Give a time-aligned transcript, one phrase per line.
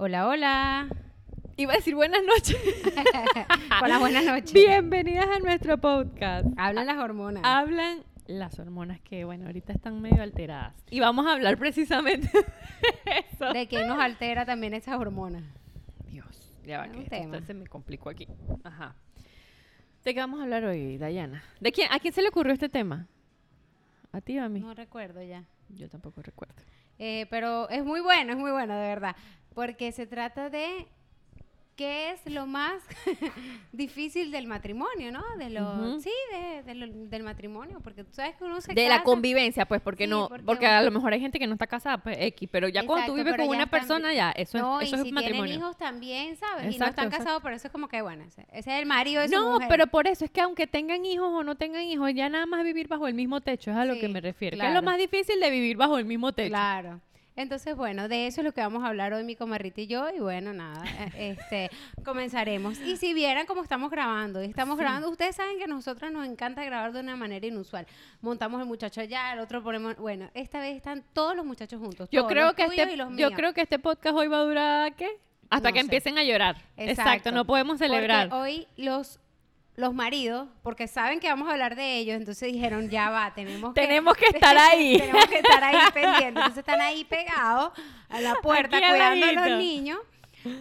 [0.00, 0.88] Hola, hola.
[1.56, 2.56] Iba a decir buenas noches.
[3.82, 4.52] Hola, buenas noches.
[4.52, 6.46] Bienvenidas a nuestro podcast.
[6.56, 7.42] Hablan las hormonas.
[7.44, 10.76] Hablan las hormonas que, bueno, ahorita están medio alteradas.
[10.88, 13.52] Y vamos a hablar precisamente de eso.
[13.52, 15.42] ¿De qué nos altera también esas hormonas?
[16.06, 17.40] Dios, ya va, Es que esto tema.
[17.42, 18.28] se me complicó aquí.
[18.62, 18.94] Ajá.
[20.04, 21.42] ¿De qué vamos a hablar hoy, Dayana?
[21.58, 23.08] ¿De quién, ¿A quién se le ocurrió este tema?
[24.12, 24.60] ¿A ti o a mí?
[24.60, 25.44] No recuerdo ya.
[25.70, 26.54] Yo tampoco recuerdo.
[27.00, 29.16] Eh, pero es muy bueno, es muy bueno, de verdad.
[29.58, 30.86] Porque se trata de
[31.74, 32.80] qué es lo más
[33.72, 35.22] difícil del matrimonio, ¿no?
[35.36, 35.98] De lo.
[36.00, 37.80] Sí, de, de lo- del matrimonio.
[37.82, 40.82] Porque tú sabes que uno se De la convivencia, pues, porque Sí, no, porque a
[40.82, 43.34] lo mejor hay gente que no está casada, pues X, pero ya cuando tú vives
[43.36, 45.44] con una persona, ya, eso no, es, eso y es si matrimonio.
[45.44, 46.74] tienen hijos también, ¿sabes?
[46.74, 49.22] y no están casados, pero eso es como que, bueno, ese, ese es el marido
[49.22, 49.68] de su No, mujer.
[49.68, 52.64] pero por eso es que aunque tengan hijos o no tengan hijos, ya nada más
[52.64, 54.56] vivir bajo el mismo techo es a lo Sí, que me refiero.
[54.58, 56.48] Que es lo más difícil de vivir bajo el mismo techo.
[56.50, 57.00] Claro.
[57.38, 60.10] Entonces, bueno, de eso es lo que vamos a hablar hoy mi comarrita y yo.
[60.10, 60.82] Y bueno, nada,
[61.14, 61.70] eh, este,
[62.04, 62.78] comenzaremos.
[62.80, 64.82] Y si vieran cómo estamos grabando, y estamos Sí.
[64.82, 67.86] grabando, ustedes saben que a nosotros nos encanta grabar de una manera inusual.
[68.22, 72.08] Montamos el muchacho allá, el otro ponemos, bueno, esta vez están todos los muchachos juntos.
[72.10, 73.32] Yo todos, creo los que este, y los yo míos.
[73.36, 75.08] creo que este podcast hoy va a durar ¿qué?
[75.48, 75.84] Hasta No que sé.
[75.84, 76.56] empiecen a llorar.
[76.76, 77.32] Exacto, Exacto.
[77.32, 78.28] no podemos celebrar.
[78.30, 79.20] Porque hoy los
[79.78, 83.72] los maridos, porque saben que vamos a hablar de ellos, entonces dijeron, ya va, tenemos
[83.72, 83.80] que...
[83.80, 84.98] Tenemos que estar ahí.
[84.98, 86.26] tenemos que estar ahí pendientes.
[86.26, 87.70] Entonces están ahí pegados
[88.08, 89.98] a la puerta Aquí cuidando a los niños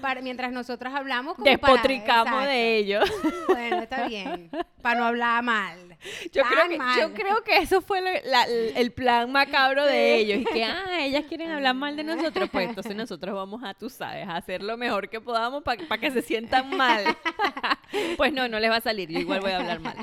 [0.01, 2.47] para, mientras nosotros hablamos como para- Despotricamos exacto.
[2.49, 3.11] de ellos.
[3.47, 4.49] Bueno, está bien,
[4.81, 5.97] para no hablar mal.
[6.31, 6.99] Yo Tan creo, que, mal.
[6.99, 10.41] yo creo que eso fue la- el plan macabro de ellos.
[10.41, 12.49] Y que, ah, ellas quieren hablar mal de nosotros.
[12.51, 16.11] Pues entonces nosotros vamos a, tú sabes, a hacer lo mejor que podamos para que
[16.11, 17.03] se sientan mal.
[18.17, 19.09] pues no, no les va a salir.
[19.09, 19.95] Yo igual voy a hablar mal.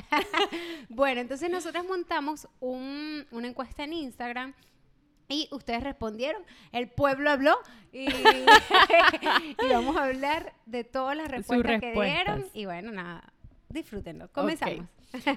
[0.89, 4.53] Bueno, entonces nosotros montamos un- una encuesta en Instagram
[5.29, 7.57] y ustedes respondieron, el pueblo habló
[7.93, 8.07] y,
[9.67, 13.33] y vamos a hablar de todas las respuestas, que dieron y bueno, nada,
[13.69, 14.29] disfrútenlo.
[14.33, 14.87] Comenzamos.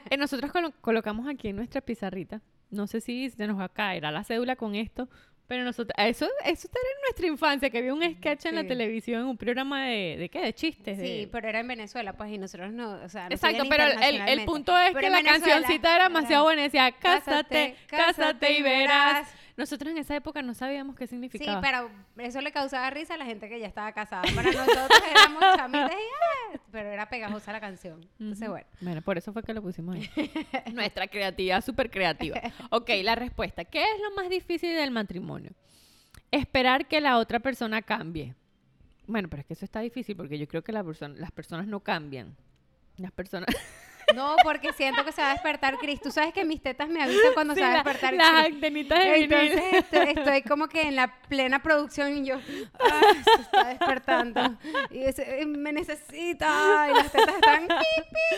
[0.10, 2.42] Eh, nosotros colo- colocamos aquí en nuestra pizarrita.
[2.70, 5.08] No sé si se nos va a caer a la cédula con esto.
[5.48, 8.68] Pero nosotros, eso, eso era en nuestra infancia, que había un sketch en la Sí.
[8.68, 10.42] televisión, un programa de, ¿de qué?
[10.42, 11.00] De chistes.
[11.00, 13.86] Sí, de- pero era en Venezuela, pues, y nosotros no, o sea, no Exacto, pero
[13.86, 16.64] el- el, punto es Pero que la Venezuela cancioncita era demasiado buena.
[16.64, 19.34] Decía, Cásate, cásate, cásate y verás.
[19.58, 21.60] Nosotros en esa época no sabíamos qué Sí, significaba.
[21.62, 24.22] pero eso le causaba risa a la gente que ya estaba casada.
[24.36, 26.60] Para nosotros éramos chamitas y ¡ah!
[26.72, 28.08] pero era pegajosa la canción.
[28.20, 28.68] Entonces, bueno.
[28.82, 30.10] Bueno, por eso fue que lo pusimos ahí.
[30.74, 32.40] Nuestra creatividad, súper creativa.
[32.70, 33.66] Ok, la respuesta.
[33.66, 35.52] ¿Qué es lo más difícil del matrimonio?
[36.30, 38.36] Esperar que la otra persona cambie.
[39.08, 41.66] Bueno, pero es que eso está difícil porque yo creo que la persona, las personas
[41.66, 42.36] no cambian.
[42.98, 43.48] Las personas...
[44.16, 46.00] No, porque siento que se va a despertar Chris.
[46.02, 48.44] Tú sabes que mis tetas me avisan cuando Sí, se va a la- despertar las
[48.44, 48.56] Chris.
[48.56, 49.16] antenitas de.
[49.24, 52.40] Entonces estoy, estoy como que en la plena producción y yo,
[52.80, 53.02] ah,
[53.36, 54.58] se está despertando.
[54.92, 56.88] Y eh, me necesita.
[56.90, 57.68] Y las tetas están.
[57.68, 58.36] pi, pi,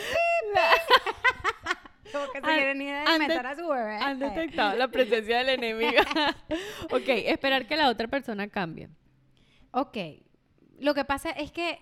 [0.52, 2.10] pi.
[2.12, 3.96] Como que se quieren ir a de- a su bebé.
[3.98, 6.02] Han detectado la presencia del enemigo.
[6.90, 8.88] ok, esperar que la otra persona cambie.
[9.70, 9.96] Ok.
[10.80, 11.78] Lo que pasa es que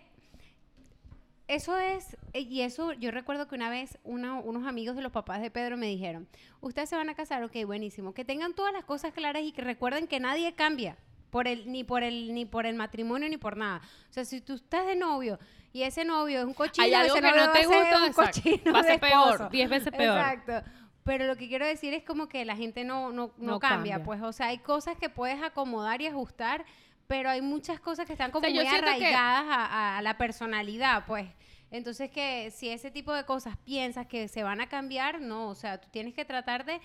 [1.48, 5.12] eso es, eh, y eso yo recuerdo que una vez uno- unos amigos de los
[5.12, 6.28] papás de Pedro me dijeron,
[6.60, 9.62] ustedes se van a casar, ok, buenísimo, que tengan todas las cosas claras y que
[9.62, 10.96] recuerden que nadie cambia.
[11.30, 13.82] Por el, ni por el ni por el matrimonio ni por nada.
[14.08, 15.38] O sea, si tú estás de novio
[15.74, 18.04] y ese novio es un cochino, Hay algo ese que novio no te gusta, un
[18.06, 18.40] exacto.
[18.42, 19.50] cochino Va a ser peor.
[19.50, 20.16] 10 veces peor.
[20.18, 20.70] Exacto.
[21.04, 23.96] Pero lo que quiero decir es como que la gente no, no, no, No cambia,
[23.96, 24.04] cambia.
[24.06, 26.64] pues, o sea, hay cosas que puedes acomodar y ajustar,
[27.08, 31.26] pero hay muchas cosas que están como sea, muy que- arraigadas a, la personalidad, pues.
[31.70, 35.54] Entonces que si ese tipo de cosas piensas que se van a cambiar, no, o
[35.54, 36.80] sea, tú tienes que tratar de,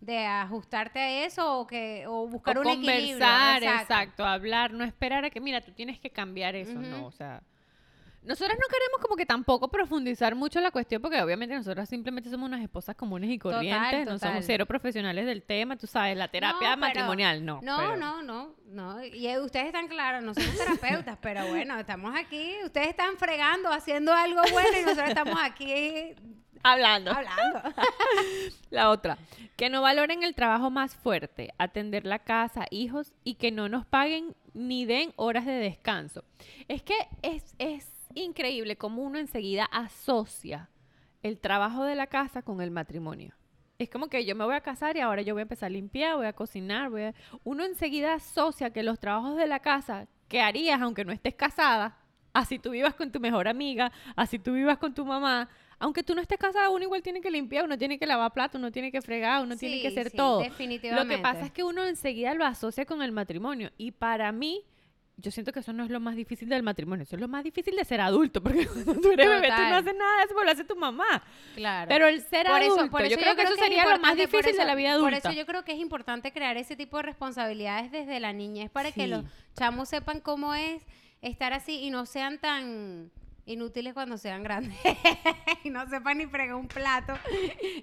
[0.00, 3.12] de ajustarte a eso o que o buscar O un equilibrio.
[3.12, 3.92] conversar, exacto.
[3.92, 4.26] exacto.
[4.26, 7.42] hablar, no esperar a que, mira, tú tienes que cambiar eso, no, o sea...
[8.22, 12.48] Nosotras no queremos como que tampoco profundizar mucho la cuestión porque obviamente nosotras simplemente somos
[12.48, 16.28] unas esposas comunes y Total, corrientes, no somos cero profesionales del tema, tú sabes, la
[16.28, 17.60] terapia No, pero- matrimonial, no.
[17.62, 19.02] No, pero- no, no, no.
[19.04, 23.70] Y eh, ustedes están claros, no somos terapeutas, pero bueno, estamos aquí, ustedes están fregando,
[23.72, 26.14] haciendo algo bueno y nosotros estamos aquí
[26.62, 27.12] Hablando.
[27.12, 27.62] hablando.
[28.70, 29.16] La otra,
[29.56, 33.86] que no valoren el trabajo más fuerte, atender la casa, hijos y que no nos
[33.86, 36.22] paguen ni den horas de descanso.
[36.68, 40.70] Es que es, es increíble cómo uno enseguida asocia
[41.22, 43.34] el trabajo de la casa con el matrimonio.
[43.78, 45.70] Es como que yo me voy a casar y ahora yo voy a empezar a
[45.70, 47.14] limpiar, voy a cocinar, voy a...
[47.44, 51.98] Uno enseguida asocia que los trabajos de la casa que harías aunque no estés casada,
[52.32, 55.48] así tú vivas con tu mejor amiga, así tú vivas con tu mamá,
[55.78, 58.58] aunque tú no estés casada, uno igual tiene que limpiar, uno tiene que lavar platos,
[58.58, 60.40] uno tiene que fregar, uno tiene que hacer sí, todo.
[60.40, 61.16] Lo Definitivamente.
[61.16, 64.62] que pasa es que uno enseguida lo asocia con el matrimonio y para mí,
[65.20, 67.44] yo siento que eso no es lo más difícil del matrimonio, eso es lo más
[67.44, 70.44] difícil de ser adulto, porque cuando tú eres bebé tú no haces nada de eso,
[70.44, 71.22] lo hace tu mamá.
[71.54, 71.88] Claro.
[71.88, 73.98] Pero el ser Por eso- adulto, por yo eso creo que eso es sería lo
[74.00, 75.28] más por difícil de la vida Por adulta.
[75.30, 78.92] eso yo creo que es importante crear ese tipo de responsabilidades desde la niñez para
[78.92, 79.24] que los
[79.56, 80.82] chamos sepan cómo es
[81.22, 83.10] estar así y no sean tan
[83.46, 84.78] inútiles cuando sean grandes
[85.64, 87.14] y no sepan ni fregar un plato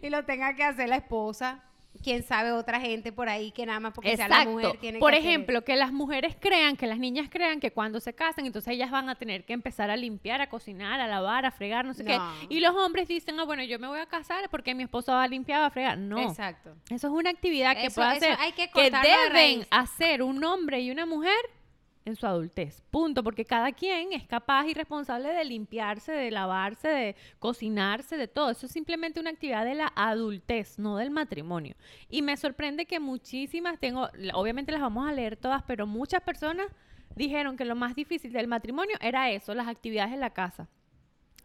[0.01, 1.63] y lo tenga que hacer la esposa.
[2.03, 5.11] Quién sabe otra gente por ahí que nada más porque sea la mujer tiene Por
[5.11, 8.45] que hacer ejemplo, que las mujeres crean, que las niñas crean que cuando se casan,
[8.45, 11.85] entonces ellas van a tener que empezar a limpiar, a cocinar, a lavar, a fregar,
[11.85, 12.09] no sé No.
[12.11, 12.55] qué.
[12.55, 15.23] Y los hombres dicen, ah, bueno, yo me voy a casar porque mi esposo va
[15.23, 15.97] a limpiar, va a fregar.
[15.97, 16.19] No.
[16.21, 16.75] Exacto.
[16.89, 20.43] Eso es una actividad que Eso- puede hacer, hay que que de deben hacer un
[20.43, 21.35] hombre y una mujer
[22.07, 22.81] en su adultez.
[22.89, 23.23] Punto.
[23.23, 28.49] Porque cada quien es capaz y responsable de limpiarse, de lavarse, de cocinarse, de todo.
[28.49, 31.75] Eso es simplemente una actividad de la adultez, no del matrimonio.
[32.09, 36.67] Y me sorprende que muchísimas, tengo, obviamente las vamos a leer todas, pero muchas personas
[37.15, 40.67] dijeron que lo más difícil del matrimonio era eso, las actividades en la casa.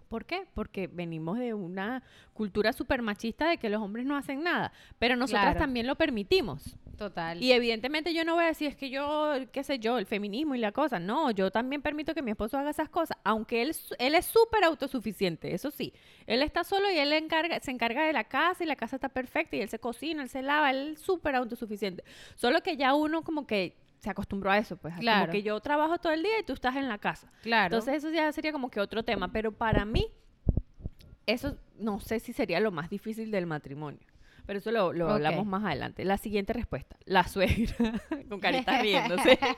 [0.09, 0.47] ¿Por qué?
[0.55, 2.03] Porque venimos de una
[2.35, 5.59] cultura súper machista de que los hombres no hacen nada, pero nosotras Claro.
[5.61, 6.77] también lo permitimos.
[6.97, 7.43] Total.
[7.43, 10.55] Y evidentemente yo no voy a decir es que yo, qué sé yo, el feminismo
[10.55, 10.99] y la cosa.
[10.99, 14.65] No, yo también permito que mi esposo haga esas cosas, aunque él, él es súper
[14.65, 15.93] autosuficiente, eso sí.
[16.27, 19.09] Él está solo y él encarga, se encarga de la casa y la casa está
[19.09, 22.05] perfecta y él se cocina, él se lava, él es súper autosuficiente.
[22.37, 24.95] Solo que ya uno como que se acostumbró a eso, pues.
[24.99, 25.21] Claro.
[25.21, 27.31] Como que yo trabajo todo el día y tú estás en la casa.
[27.43, 27.77] claro.
[27.77, 30.09] Entonces eso ya sería como que otro tema, pero para mí
[31.27, 34.01] eso no sé si sería lo más difícil del matrimonio.
[34.47, 36.05] Pero eso lo, lo hablamos más adelante.
[36.05, 37.75] La siguiente respuesta, la suegra,
[38.29, 39.39] con carita riéndose.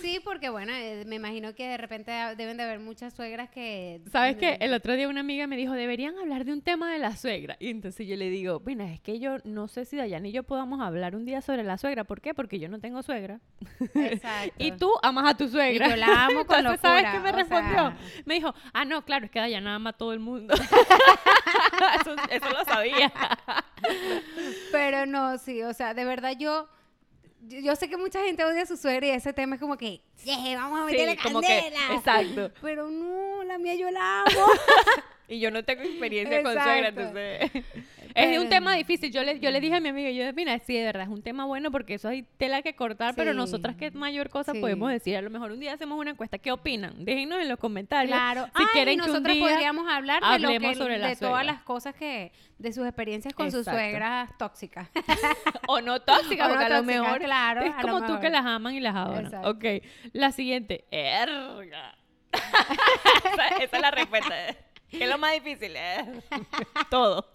[0.00, 4.00] Sí, porque bueno, eh, me imagino que de repente deben de haber muchas suegras que...
[4.10, 4.56] ¿Sabes qué?
[4.60, 7.56] El otro día una amiga me dijo, deberían hablar de un tema de la suegra.
[7.60, 10.42] Y entonces yo le digo, bueno, es que yo no sé si Dayana y yo
[10.42, 12.04] podamos hablar un día sobre la suegra.
[12.04, 12.34] ¿Por qué?
[12.34, 13.40] Porque yo no tengo suegra.
[13.94, 14.54] Exacto.
[14.58, 15.86] Y tú amas a tu suegra.
[15.86, 17.74] Y yo la amo con Entonces, ¿sabes qué me respondió?
[17.74, 17.96] sea.
[18.24, 20.54] Me dijo, ah, no, claro, es que Dayana ama a todo el mundo.
[22.00, 23.12] eso, eso lo sabía.
[24.72, 26.68] Pero no, sí, o sea, de verdad yo...
[27.48, 30.02] Yo sé que mucha gente odia a su suegra y ese tema es como que,
[30.24, 31.94] "Yeah, vamos a meterle Sí, como que, candela.
[31.94, 32.52] exacto.
[32.60, 34.30] Pero no, la mía yo la amo.
[35.26, 37.50] Y yo no tengo experiencia con suegra, entonces...
[38.14, 39.12] es un tema difícil.
[39.12, 41.22] Yo le, yo le dije a mi amiga, yo, mira, sí, de verdad, es un
[41.22, 44.60] tema bueno porque eso hay tela que cortar, pero nosotras qué mayor cosa Sí.
[44.60, 45.16] podemos decir.
[45.16, 46.38] A lo mejor un día hacemos una encuesta.
[46.38, 47.04] ¿Qué opinan?
[47.04, 48.16] Déjenos en los comentarios.
[48.16, 48.46] Claro.
[48.46, 51.62] Si Ay, quieren que un día podríamos hablar de lo que, sobre de todas las
[51.62, 54.88] cosas que, de sus experiencias con sus suegras tóxicas.
[55.68, 58.44] O no tóxicas, O no porque a lo mejor claro, es como tú que las
[58.44, 59.26] aman y las adoran.
[59.26, 59.50] Exacto.
[59.50, 59.64] Ok,
[60.12, 60.84] la siguiente.
[60.90, 61.96] Erga.
[62.32, 64.34] esa, esa es la respuesta.
[64.90, 65.72] ¿Qué es lo más difícil?
[65.76, 66.20] Eh,
[66.90, 67.26] Todo.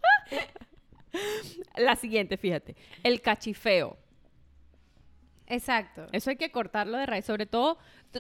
[1.78, 2.76] la siguiente, fíjate.
[3.04, 3.98] El cachifeo.
[5.48, 6.08] Exacto.
[6.12, 7.78] Eso hay que cortarlo de raíz, sobre todo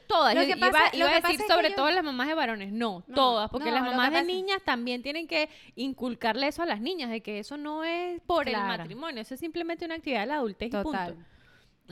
[0.07, 0.35] todas.
[0.35, 2.03] Lo que pasa- iba lo a que decir pasa es que sobre yo- todo las
[2.03, 5.25] mamás de varones, no, No, todas, porque no, las mamás de pasa- niñas también tienen
[5.25, 9.33] que inculcarle eso a las niñas, de que eso no es por el matrimonio, eso
[9.33, 11.13] es simplemente una actividad de la adultez y Total.
[11.13, 11.29] punto.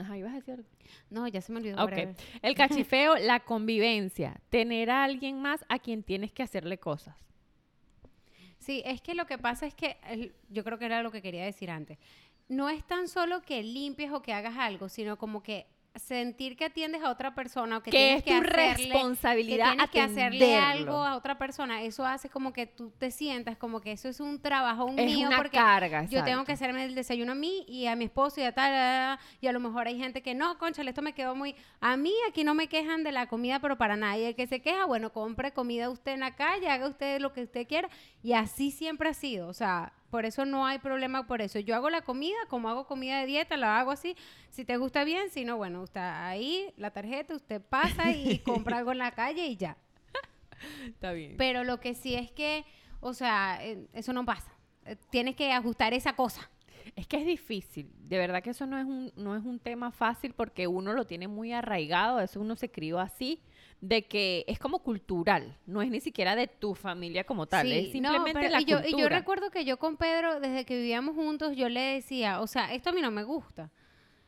[0.02, 0.68] Ajá, ibas a decir algo.
[1.10, 1.76] No, ya se me olvidó.
[1.82, 1.90] Ok.
[1.90, 2.14] whatever.
[2.42, 7.16] El cachifeo, la convivencia, tener a alguien más a quien tienes que hacerle cosas.
[8.64, 9.98] Sí, es que lo que pasa es que
[10.48, 11.98] yo creo que era lo que quería decir antes.
[12.48, 15.66] No es tan solo que limpies o que hagas algo, sino como que
[15.96, 19.76] sentir que atiendes a otra persona o que, tienes es que tu hacerle, responsabilidad que
[19.76, 23.80] tienes que hacerle algo a otra persona, eso hace como que tú te sientas como
[23.80, 26.94] que eso es un trabajo Es mío una porque carga, yo tengo que hacerme el
[26.94, 29.98] desayuno a mí y a mi esposo y a tal, y a lo mejor hay
[29.98, 31.54] gente que no, conchale, esto me quedó muy...
[31.80, 34.28] A mí aquí no me quejan de la comida, pero para nadie.
[34.28, 37.42] El que se queja, bueno, compre comida usted en la calle, haga usted lo que
[37.42, 37.88] usted quiera.
[38.22, 39.48] Y así siempre ha sido.
[39.48, 41.58] O sea, por eso no hay problema por eso.
[41.58, 44.14] Yo hago la comida, como hago comida de dieta, la hago así.
[44.48, 48.78] Si te gusta bien, si no, bueno, usted ahí, la tarjeta, usted pasa y compra
[48.78, 49.76] algo en la calle y ya.
[50.86, 51.34] Está bien.
[51.36, 52.64] Pero lo que sí es que,
[53.00, 54.54] o sea, eh, eso no pasa.
[54.84, 56.48] Eh, Tienes que ajustar esa cosa.
[56.94, 59.90] Es que es difícil, de verdad que eso no es un, no es un tema
[59.90, 63.42] fácil porque uno lo tiene muy arraigado, eso uno se crió así,
[63.86, 67.86] de que es como cultural, no es ni siquiera de tu familia como tal, es
[67.88, 68.98] no, simplemente pero- la y yo, cultura.
[68.98, 72.46] y yo recuerdo que yo con Pedro, desde que vivíamos juntos, yo le decía, o
[72.46, 73.70] sea, esto a mí no me gusta.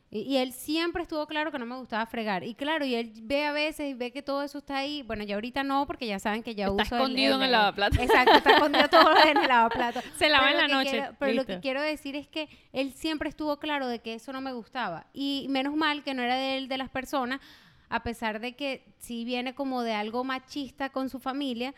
[0.09, 2.45] Y, y él siempre estuvo claro que no me gustaba fregar.
[2.45, 5.03] Y claro, y él ve a veces y ve que todo eso está ahí.
[5.03, 7.99] Bueno, ya ahorita no, porque ya saben que ya Está uso escondido en el lavaplatos.
[7.99, 10.05] Exacto, está escondido todo en el lavaplatos.
[10.17, 12.93] Se lava Pero en la noche, quiero- pero lo que quiero decir es que él
[12.93, 15.07] siempre estuvo claro de que eso no me gustaba.
[15.13, 17.41] Y menos mal que no era de él, de las personas,
[17.89, 21.75] a pesar de que sí viene como de algo machista con su familia,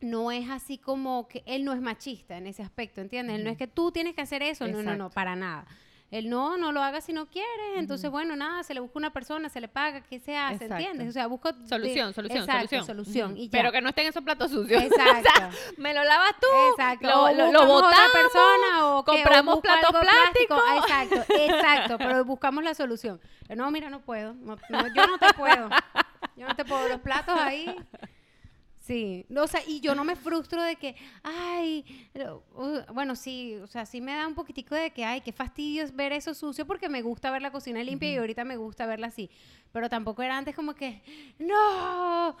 [0.00, 3.36] no es así como que él no es machista en ese aspecto, ¿entiendes?
[3.36, 5.66] Él no es que tú tienes que hacer eso, no, no, no, para nada.
[6.12, 9.12] El no, no lo haga si no quiere, entonces bueno, nada, se le busca una
[9.12, 10.66] persona, se le paga, ¿qué se hace?
[10.66, 10.74] Exacto.
[10.76, 11.08] ¿Entiendes?
[11.08, 11.50] O sea, busco...
[11.66, 13.36] Solución, solución, Exacto, solución.
[13.36, 13.50] y ya.
[13.58, 14.80] Pero que no estén esos platos sucios.
[14.84, 15.56] Exacto.
[15.78, 17.08] me lo lavas tú, Exacto.
[17.08, 20.54] lo, lo, lo buscamos otra botamos, persona o compramos platos plástico.
[20.54, 20.62] plásticos.
[20.68, 20.76] Ah,
[21.08, 23.18] Exacto, exacto, pero buscamos la solución.
[23.56, 24.34] No, mira, no puedo.
[24.34, 25.68] no- no, yo no te puedo.
[26.36, 26.88] Yo no te puedo.
[26.88, 27.74] Los platos ahí.
[28.84, 31.84] Sí, no, o sea, y yo no me frustro de que, ay,
[32.16, 35.84] uh, bueno, sí, o sea, sí me da un poquitico de que, ay, qué fastidio
[35.84, 38.84] es ver eso sucio porque me gusta ver la cocina limpia y ahorita me gusta
[38.86, 39.30] verla así.
[39.70, 41.00] Pero tampoco era antes como que,
[41.38, 42.36] no,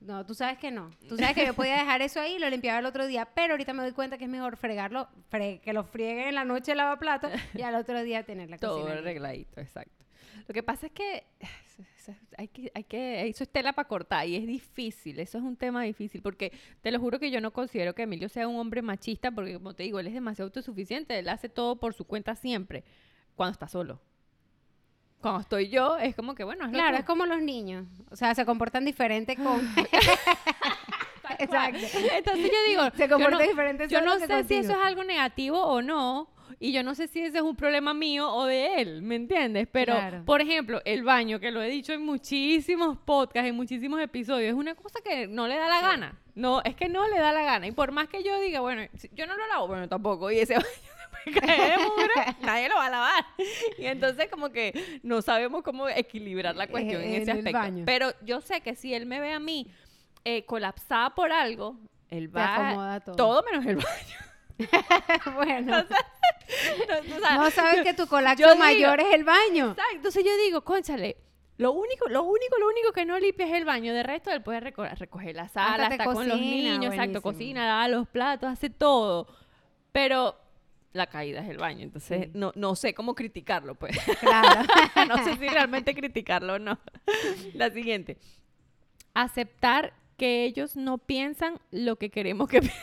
[0.00, 0.90] no, tú sabes que no.
[1.08, 3.52] Tú sabes que yo podía dejar eso ahí y lo limpiaba el otro día, pero
[3.52, 6.72] ahorita me doy cuenta que es mejor fregarlo, fre- que lo friegue en la noche
[6.72, 9.10] el lavaplatos y al otro día tener la Todo cocina limpia.
[9.10, 9.92] arregladito, exacto.
[10.46, 11.24] Lo que pasa es que
[12.36, 15.56] hay que, hay que, eso es tela para cortar y es difícil, eso es un
[15.56, 18.82] tema difícil, porque te lo juro que yo no considero que Emilio sea un hombre
[18.82, 22.34] machista, porque como te digo, él es demasiado autosuficiente, él hace todo por su cuenta
[22.34, 22.84] siempre,
[23.34, 24.00] cuando está solo.
[25.20, 28.44] Cuando estoy yo, es como que, bueno, Claro, es como los niños, o sea, se
[28.44, 29.60] comportan diferente con...
[31.38, 31.78] Exacto.
[31.78, 35.04] Entonces yo digo, Se yo comporta no- diferente Yo no sé si eso es algo
[35.04, 36.28] negativo o no.
[36.60, 39.68] Y yo no sé si ese es un problema mío o de él, ¿me entiendes?
[39.70, 40.24] Pero, Claro.
[40.24, 44.54] por ejemplo, el baño, que lo he dicho en muchísimos podcasts, en muchísimos episodios, es
[44.54, 46.18] una cosa que no le da la gana.
[46.34, 47.66] No, es que no le da la gana.
[47.66, 48.82] Y por más que yo diga, bueno,
[49.12, 50.30] yo no lo lavo, bueno, tampoco.
[50.30, 53.24] Y ese baño caer de mugre, nadie lo va a lavar.
[53.78, 57.58] Y entonces como que no sabemos cómo equilibrar la cuestión en, en ese aspecto.
[57.58, 57.84] baño.
[57.86, 59.66] Pero yo sé que si él me ve a mí
[60.24, 61.76] eh, colapsada por algo,
[62.08, 63.14] él Te va acomoda todo.
[63.16, 63.86] todo menos el baño.
[65.34, 68.06] bueno, No, o sea, no sabes que tu
[68.52, 69.70] digo- mayor es el baño.
[69.70, 69.96] Exacto.
[69.96, 71.16] Entonces yo digo, cónchale,
[71.58, 73.94] lo único, lo único, lo único que no limpia es el baño.
[73.94, 77.22] De resto, él puede reco- recoger la sala, te está con los cocina, niños, exacto,
[77.22, 79.28] cocina, lava los platos, hace todo.
[79.92, 80.36] Pero
[80.92, 81.82] la caída es el baño.
[81.84, 82.30] Entonces, Sí.
[82.34, 83.96] no, no sé cómo criticarlo, pues.
[84.20, 84.62] Claro.
[85.08, 86.78] no sé si realmente criticarlo o no.
[87.54, 88.18] La siguiente.
[89.14, 92.80] Aceptar que ellos no piensan lo que queremos que piensen.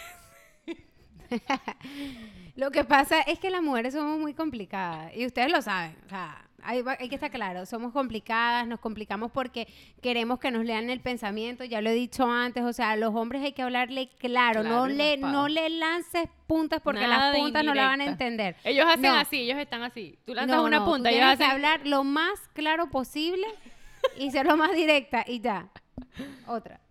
[2.56, 5.96] Lo que pasa es que las mujeres somos muy complicadas y ustedes lo saben.
[6.06, 9.68] O sea, hay, hay que estar claro, somos complicadas, nos complicamos porque
[10.02, 13.16] queremos que nos lean el pensamiento, ya lo he dicho antes, o sea, a los
[13.16, 17.38] hombres hay que hablarle claro, Claro no le no le lances puntas porque Nada las
[17.40, 18.58] puntas no la van a entender.
[18.66, 19.16] Ellos hacen No.
[19.16, 20.18] así, ellos están así.
[20.26, 21.56] Tú lanzas No, una no, tú punta, ellos tienes que hacen...
[21.56, 23.46] hablar lo más claro posible
[24.18, 25.70] y ser lo más directa y ya.
[26.48, 26.82] Otra.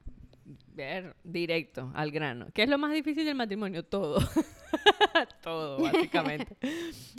[0.79, 2.47] Ver, directo, al grano.
[2.55, 3.83] ¿Qué es lo más difícil del matrimonio?
[3.85, 4.21] Todo.
[5.43, 6.57] Todo, básicamente.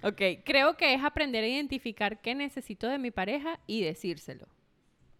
[0.01, 4.47] ok, creo que es aprender a identificar qué necesito de mi pareja y decírselo.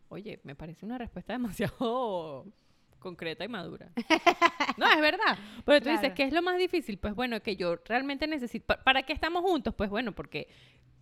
[0.08, 2.46] Oye, me parece una respuesta demasiado
[3.00, 3.92] concreta y madura.
[4.78, 5.38] No, es verdad.
[5.66, 6.14] Pero tú dices.
[6.14, 6.98] ¿qué es lo más difícil?
[6.98, 8.68] Pues bueno, que yo realmente necesito...
[8.68, 9.76] ¿pa- ¿Para qué estamos juntos?
[9.76, 10.48] Pues bueno, porque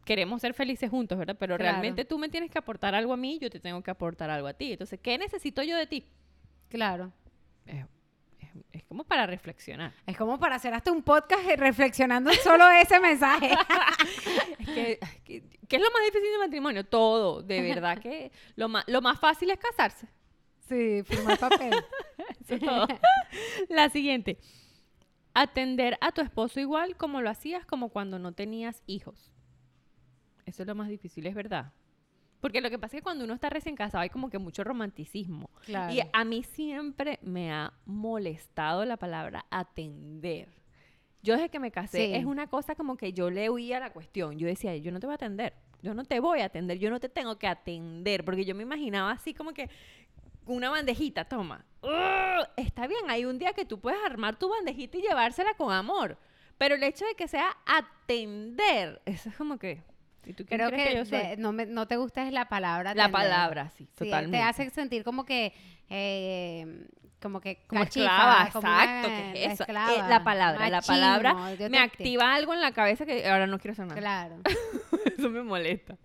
[0.05, 1.35] queremos ser felices juntos, ¿verdad?
[1.39, 1.71] Pero Claro.
[1.73, 4.47] realmente tú me tienes que aportar algo a mí, yo te tengo que aportar algo
[4.47, 4.71] a ti.
[4.71, 6.03] Entonces, ¿qué necesito yo de ti?
[6.69, 7.13] Claro.
[7.67, 7.85] Es,
[8.39, 9.93] es- es como para reflexionar.
[10.05, 13.51] Es como para hacer hasta un podcast eh, reflexionando solo ese mensaje.
[14.59, 14.99] Es que-
[15.67, 16.85] ¿Qué es lo más difícil del matrimonio?
[16.85, 17.41] Todo.
[17.41, 20.07] De verdad que lo más, lo más fácil es casarse.
[20.69, 21.73] Sí, firmar papel.
[22.41, 22.87] Eso es todo.
[23.69, 24.37] La siguiente.
[25.33, 29.33] Atender a tu esposo igual como lo hacías como cuando no tenías hijos.
[30.45, 31.73] Eso es lo más difícil, es verdad.
[32.39, 34.63] Porque lo que pasa es que cuando uno está recién casado hay como que mucho
[34.63, 35.49] romanticismo.
[35.65, 35.93] Claro.
[35.93, 40.49] Y a mí siempre me ha molestado la palabra atender.
[41.23, 42.13] Yo desde que me casé Sí.
[42.13, 44.37] es una cosa como que yo le huía a la cuestión.
[44.37, 45.53] Yo decía, yo no te voy a atender.
[45.81, 46.77] Yo no te voy a atender.
[46.77, 48.23] Yo no te tengo que atender.
[48.23, 49.69] Porque yo me imaginaba así como que
[50.45, 51.65] una bandejita, toma.
[52.55, 56.17] Está bien, hay un día que tú puedes armar tu bandejita y llevársela con amor.
[56.57, 59.83] Pero el hecho de que sea atender, eso es como que...
[60.27, 61.19] ¿y tú quién Creo que, yo soy?
[61.37, 62.93] no, me- no te gusta es la palabra.
[62.95, 64.37] La palabra, sí, Sí, totalmente.
[64.37, 65.53] te hace sentir como que,
[65.89, 66.85] eh,
[67.21, 69.63] como que Como cachifa, esclava, como exacto, una- ¿qué es eso?
[69.63, 71.35] esclava, Eh, la palabra, la palabra
[71.69, 73.99] me activa algo en la cabeza que ahora no quiero hacer nada.
[73.99, 74.35] Claro.
[75.17, 75.97] Eso me molesta.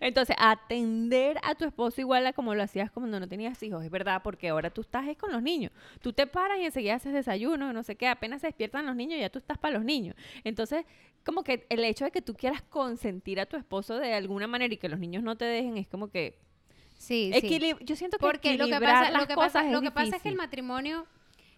[0.00, 3.90] Entonces, atender a tu esposo igual a como lo hacías cuando no tenías hijos, es
[3.90, 5.72] verdad, porque ahora tú estás es con los niños.
[6.02, 9.18] Tú te paras y enseguida haces desayuno, no sé qué, apenas se despiertan los niños,
[9.18, 10.14] ya tú estás para los niños.
[10.44, 10.84] Entonces,
[11.24, 14.72] como que el hecho de que tú quieras consentir a tu esposo de alguna manera
[14.72, 16.38] y que los niños no te dejen es como que
[16.96, 17.74] Sí, sí.
[17.82, 20.22] yo siento que Porque lo que pasa, lo que pasa, es lo que pasa es
[20.22, 21.06] que el matrimonio,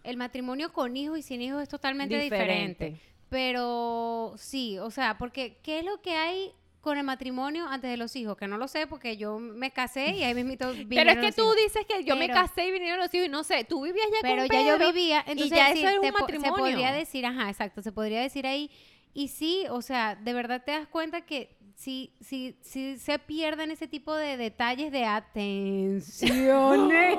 [0.05, 2.85] el matrimonio con hijos y sin hijos es totalmente diferente.
[2.91, 3.13] Diferente.
[3.29, 7.97] Pero sí, o sea, porque ¿qué es lo que hay con el matrimonio antes de
[7.97, 8.37] los hijos?
[8.37, 11.27] Que no lo sé porque yo me casé y ahí mismito Pero es vinieron que
[11.27, 11.57] los tú hijos.
[11.57, 14.07] dices que yo me Pero- casé y vinieron los hijos y no sé, tú vivías
[14.13, 16.55] ya Pero con ya yo vivía, entonces y ya sí, eso es te un matrimonio.
[16.55, 18.71] se podría decir, ajá, exacto, se podría decir ahí
[19.15, 23.71] Y sí, o sea, de verdad te das cuenta que si, si, si se pierden
[23.71, 27.19] ese tipo de detalles de atenciones,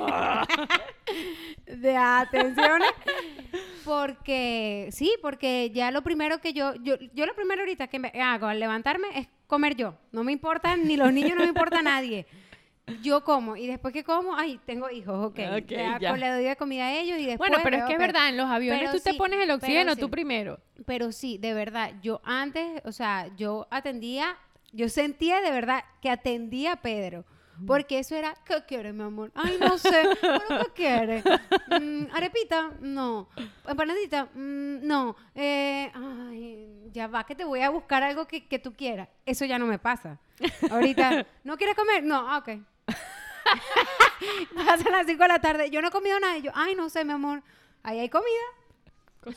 [1.66, 2.90] de atenciones,
[3.84, 8.08] porque sí, porque ya lo primero que yo, yo, yo lo primero ahorita que me
[8.20, 9.94] hago al levantarme es comer yo.
[10.12, 12.26] No me importa ni los niños, no me importa nadie.
[13.02, 15.38] Yo como y después que como, ay, tengo hijos, ok.
[15.58, 16.10] Ok, Ya, ya.
[16.10, 17.48] pues, le doy de comida a ellos y después.
[17.48, 18.00] Bueno, pero es que es ok.
[18.06, 20.00] verdad, en los aviones Pero tú te pones el pero oxígeno sí.
[20.00, 20.60] tú primero.
[20.84, 24.36] Pero sí, de verdad, yo antes, o sea, yo atendía,
[24.72, 27.24] yo sentía de verdad que atendía a Pedro.
[27.68, 29.30] Porque eso era, ¿qué quieres, mi amor?
[29.36, 31.24] Ay, no sé, ¿pero qué quieres?
[31.80, 32.72] Mm, ¿Arepita?
[32.80, 33.28] No.
[33.68, 34.24] ¿Empanadita?
[34.34, 35.14] Mm, no.
[35.36, 39.08] Eh, ay, ya va, que te voy a buscar algo que, que tú quieras.
[39.24, 40.18] Eso ya no me pasa.
[40.68, 42.02] Ahorita, ¿no quieres comer?
[42.02, 42.58] No, ah, ok.
[44.66, 46.36] Pasan las 5 de la tarde, yo no he comido nada.
[46.38, 47.42] Y yo, ay, no sé, mi amor,
[47.82, 48.28] ahí hay comida.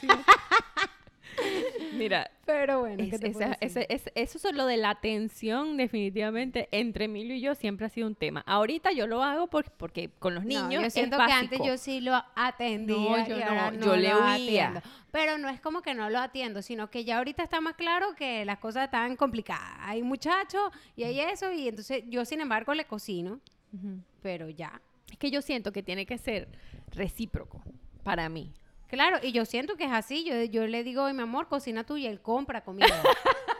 [1.94, 7.86] Mira, Pero bueno, eso es lo de la atención, definitivamente, entre Emilio y yo siempre
[7.86, 8.44] ha sido un tema.
[8.48, 11.60] Ahorita yo lo hago por- porque con los No, niños yo es siento que antes
[11.64, 14.34] yo sí lo atendía No, yo y ahora no, no, yo le lo huía.
[14.34, 14.82] atiendo.
[15.12, 18.16] Pero no es como que no lo atiendo, sino que ya ahorita está más claro
[18.16, 19.78] que las cosas están complicadas.
[19.80, 23.40] Hay muchachos y hay eso y entonces yo sin embargo le cocino,
[23.74, 24.00] Ujú.
[24.22, 24.82] Pero ya.
[25.12, 26.48] Es que yo siento que tiene que ser
[26.92, 27.62] recíproco
[28.04, 28.52] para mí.
[28.88, 30.24] Claro, y yo siento que es así.
[30.24, 32.88] Yo, yo le digo, "Ay, mi amor, cocina tú y él compra comida.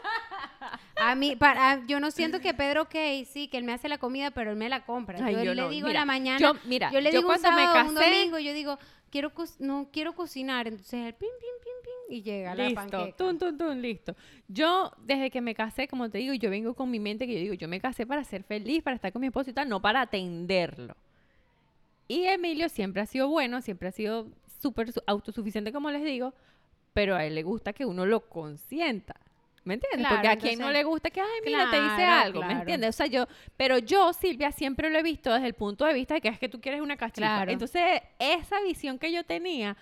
[1.00, 3.98] A mí, para, yo no siento que Pedro, ok, sí, que él me hace la
[3.98, 5.24] comida, pero él me la compra.
[5.24, 5.68] Ay, yo, yo le no.
[5.68, 7.90] digo Mira, en la mañana, yo- mira, yo le yo digo un cuando me sábado,
[7.90, 8.78] un casé- domingo, yo digo,
[9.10, 11.67] quiero no quiero cocinar, entonces él pim, pim, pim,
[12.08, 13.16] y llega la Listo, panqueca.
[13.16, 14.16] tun, tun, tun, listo.
[14.48, 17.40] Yo, desde que me casé, como te digo, yo vengo con mi mente que yo
[17.40, 19.80] digo, yo me casé para ser feliz, para estar con mi esposo y tal, no
[19.82, 20.96] para atenderlo.
[22.06, 24.28] Y Emilio siempre ha sido bueno, siempre ha sido
[24.62, 26.32] súper su- autosuficiente, como les digo,
[26.94, 29.14] pero a él le gusta que uno lo consienta.
[29.64, 30.06] ¿Me entiendes?
[30.06, 32.46] Claro, Porque a quien no le gusta que, ay, mira, te hice Claro, algo, ¿me
[32.46, 32.60] claro.
[32.60, 32.88] entiendes?
[32.88, 33.26] O sea, yo,
[33.58, 36.38] pero yo, Silvia, siempre lo he visto desde el punto de vista de que es
[36.38, 37.26] que tú quieres una cachifa.
[37.34, 37.50] Claro.
[37.50, 39.76] Entonces, esa visión que yo tenía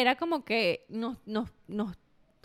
[0.00, 1.96] era como que nos, nos, nos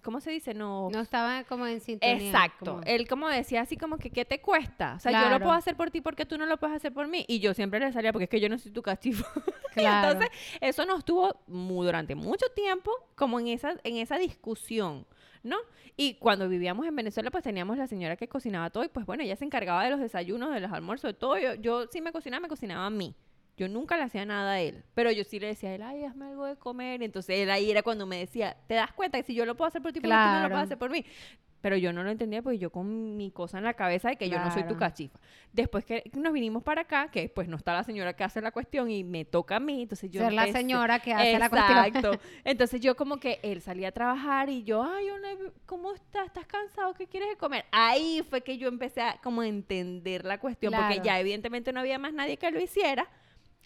[0.03, 0.53] ¿cómo se dice?
[0.53, 2.15] No, No estaba como en sintonía.
[2.15, 2.73] Exacto.
[2.75, 4.95] como- Él como decía así como que, ¿qué te cuesta?
[4.95, 7.07] O sea, yo lo puedo hacer por ti porque tú no lo puedes hacer por
[7.07, 7.25] mí.
[7.27, 9.19] Y yo siempre le salía porque es que yo no soy tu castigo.
[9.77, 10.07] Claro.
[10.13, 15.05] Entonces, eso nos tuvo durante mucho tiempo como en esa, en esa discusión,
[15.43, 15.57] ¿no?
[15.95, 19.21] Y cuando vivíamos en Venezuela, pues teníamos la señora que cocinaba todo y pues bueno,
[19.21, 21.37] ella se encargaba de los desayunos, de los almuerzos, de todo.
[21.37, 23.13] Yo, yo si me cocinaba, me cocinaba a mí.
[23.57, 26.03] Yo nunca le hacía nada a él, pero yo sí le decía a él, ay,
[26.03, 27.01] hazme algo de comer.
[27.01, 29.67] Entonces él ahí era cuando me decía, ¿te das cuenta que si yo lo puedo
[29.67, 30.49] hacer por ti, porque tú no lo Claro.
[30.51, 31.03] puedes hacer por mí?
[31.59, 34.29] Pero yo no lo entendía porque yo con mi cosa en la cabeza de que
[34.29, 34.79] yo no soy tu Claro.
[34.91, 35.19] cachifa.
[35.53, 38.51] Después que nos vinimos para acá, que pues no está la señora que hace la
[38.51, 41.83] cuestión y me toca a mí, entonces yo Ser la señora que hace la cuestión.
[41.83, 42.19] Exacto.
[42.45, 45.07] Entonces yo como que él salía a trabajar y yo, ay,
[45.65, 46.27] ¿cómo estás?
[46.27, 46.93] ¿Estás cansado?
[46.93, 47.65] ¿Qué quieres de comer?
[47.71, 51.03] Ahí fue que yo empecé a como entender la cuestión, porque Claro.
[51.05, 53.09] ya evidentemente no había más nadie que lo hiciera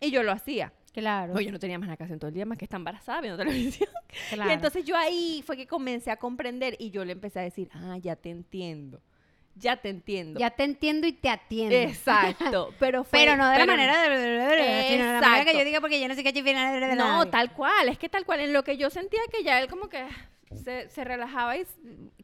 [0.02, 0.74] y yo lo hacía.
[0.94, 1.34] Claro.
[1.34, 3.22] No, yo no tenía más nada que hacer todo el día más que estar embarazada
[3.22, 3.90] viendo televisión.
[4.30, 4.50] claro.
[4.50, 7.70] Y entonces yo ahí fue que comencé a comprender y yo le empecé a decir,
[7.74, 9.02] ah, ya te entiendo.
[9.56, 10.40] Ya te entiendo.
[10.40, 11.76] ya te entiendo y te atiendo.
[11.76, 12.74] Exacto.
[12.80, 15.66] Pero fue, Pero no de la pero- manera de, sino de la manera que yo
[15.66, 18.64] diga porque yo no sé qué No, tal cual, es que tal cual, en lo
[18.64, 20.06] que yo sentía que ya él como que
[20.56, 21.64] se, se relajaba y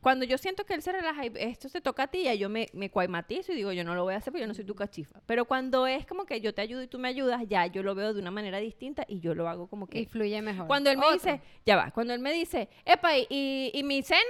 [0.01, 2.49] cuando yo siento que él se relaja y esto se toca a ti, ya yo
[2.49, 4.65] me, me cuaimatizo y digo, yo no lo voy a hacer porque yo no soy
[4.65, 5.19] tu cachifa.
[5.25, 7.95] Pero cuando es como que yo te ayudo y tú me ayudas, ya yo lo
[7.95, 9.99] veo de una manera distinta y yo lo hago como que...
[9.99, 10.67] Y fluye mejor.
[10.67, 11.15] Cuando él me Otro.
[11.15, 14.21] dice, ya va, cuando él me dice, epa, ¿y, y, y mi cena?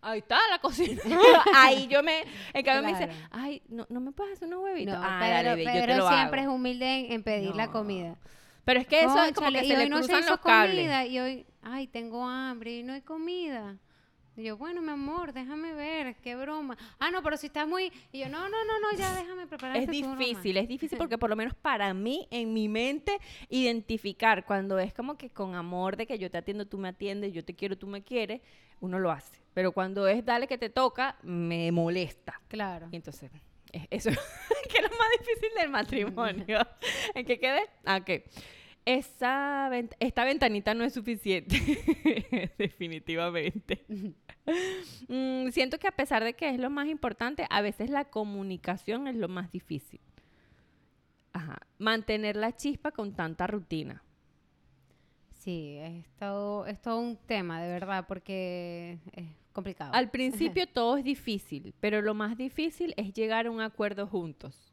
[0.00, 1.02] Ahí está la cocina.
[1.54, 2.22] Ahí yo me,
[2.54, 4.94] en cambio me dice, ay, no, no me puedes hacer unos huevitos.
[4.94, 6.50] No, ah, Pedro, dale, yo te lo siempre hago.
[6.50, 8.16] es humilde en, en pedir la comida.
[8.68, 10.76] Pero es que eso es como que se le no se cruzan hizo los cables.
[10.76, 13.78] comida y hoy, ay, tengo hambre y no hay comida.
[14.36, 16.76] Y yo, bueno, mi amor, déjame ver, qué broma.
[16.98, 17.90] Ah, no, pero si estás muy...
[18.12, 20.18] Y yo, no, no, no, no, ya déjame preparar Es este turno más".
[20.18, 24.92] difícil, es difícil porque por lo menos para mí, en mi mente, identificar cuando es
[24.92, 27.78] como que con amor de que yo te atiendo, tú me atiendes, yo te quiero,
[27.78, 28.42] tú me quieres,
[28.80, 29.40] uno lo hace.
[29.54, 32.38] Pero cuando es dale que te toca, me molesta.
[32.48, 32.88] Claro.
[32.92, 33.30] Y entonces,
[33.72, 34.10] es- eso
[34.70, 36.58] que es lo más difícil del matrimonio.
[37.14, 37.62] ¿En qué quedé?
[37.86, 38.10] Ah, ok.
[38.88, 41.54] Esa vent- esta ventanita no es suficiente,
[42.58, 43.84] definitivamente.
[45.08, 49.06] Mm, siento que a pesar de que es lo más importante, a veces la comunicación
[49.06, 50.00] es lo más difícil.
[51.34, 51.58] Ajá.
[51.76, 54.02] Mantener la chispa con tanta rutina.
[55.32, 59.92] Sí, es todo, es todo un tema, de verdad, porque es complicado.
[59.92, 64.72] Al principio todo es difícil, pero lo más difícil es llegar a un acuerdo juntos.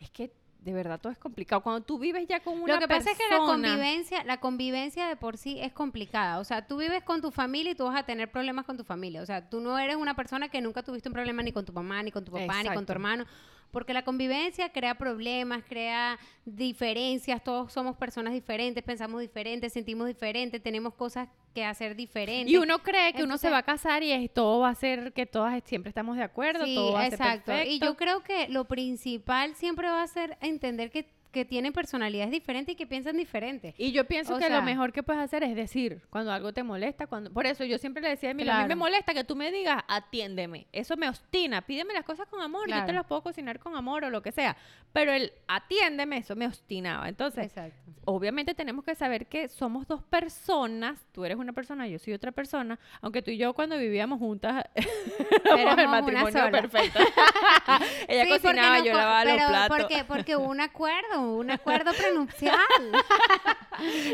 [0.00, 0.32] Es que
[0.66, 1.62] de verdad todo es complicado.
[1.62, 4.40] Cuando tú vives ya con una Lo que pasa es que la persona- convivencia, la
[4.40, 6.40] convivencia de por sí es complicada.
[6.40, 8.82] O sea, tú vives con tu familia y tú vas a tener problemas con tu
[8.82, 9.22] familia.
[9.22, 11.72] O sea, tú no eres una persona que nunca tuviste un problema ni con tu
[11.72, 13.24] mamá, ni con tu papá, ni con tu hermano.
[13.70, 17.42] Porque la convivencia crea problemas, crea diferencias.
[17.44, 22.52] Todos somos personas diferentes, pensamos diferentes, sentimos diferentes, tenemos cosas que hacer diferentes.
[22.52, 25.12] Y uno cree que uno se va a casar y es, todo va a ser
[25.12, 27.52] que todas siempre estamos de acuerdo, Sí, todo va a exacto.
[27.52, 27.86] ser Y perfecto.
[27.86, 32.72] yo creo que lo principal siempre va a ser entender que, que tienen personalidades diferentes
[32.72, 33.74] y que piensan diferente.
[33.76, 36.54] Y yo pienso O que sea- lo mejor que puedes hacer es decir, cuando algo
[36.54, 38.78] te molesta, cuando por eso yo siempre le decía a Emilio, a mí me Claro.
[38.78, 40.66] molesta que tú me digas, atiéndeme.
[40.72, 42.92] Eso me obstina, pídeme las cosas con amor, yo te Claro.
[42.94, 44.56] las puedo cocinar con amor o lo que sea.
[44.94, 47.06] Pero el atiéndeme, eso me obstinaba.
[47.10, 47.76] Entonces, Exacto.
[48.06, 52.32] obviamente tenemos que saber que somos dos personas, tú eres una persona, yo soy otra
[52.32, 54.64] persona, aunque tú y yo cuando vivíamos juntas
[55.44, 56.50] éramos el una matrimonio sola.
[56.50, 56.98] perfecto.
[58.08, 59.76] Ella Sí, cocinaba, yo lavaba los pero platos.
[59.78, 62.56] Porque, porque hubo un acuerdo, un acuerdo prenupcial.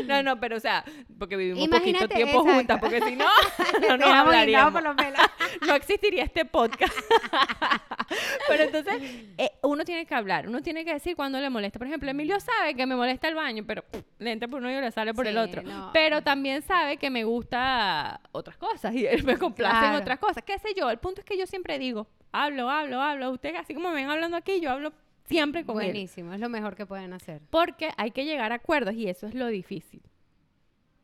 [0.07, 0.83] No, no, pero o sea,
[1.17, 2.53] porque vivimos poquito Imagínate, tiempo exacto.
[2.53, 3.25] juntas, porque si no,
[3.87, 4.45] no nos hablaríamos.
[4.45, 5.21] guindado por los pelos.
[5.65, 6.93] No existiría este podcast.
[8.47, 9.01] Pero entonces,
[9.37, 11.79] eh, uno tiene que hablar, uno tiene que decir cuando le molesta.
[11.79, 14.69] Por ejemplo, Emilio sabe que me molesta el baño, pero pff, le entra por uno
[14.69, 15.63] y le sale por el otro.
[15.63, 15.91] no.
[15.93, 20.43] Pero también sabe que me gusta otras cosas y él me complace en otras cosas.
[20.43, 20.89] ¿Qué sé yo?
[20.89, 23.31] El punto es que yo siempre digo, hablo, hablo, hablo.
[23.31, 24.91] Usted, así como me ven hablando aquí, yo hablo
[25.25, 25.87] siempre con él.
[25.87, 27.41] Buenísimo, es lo mejor que pueden hacer.
[27.49, 30.01] Porque hay que llegar a acuerdos y eso es lo difícil.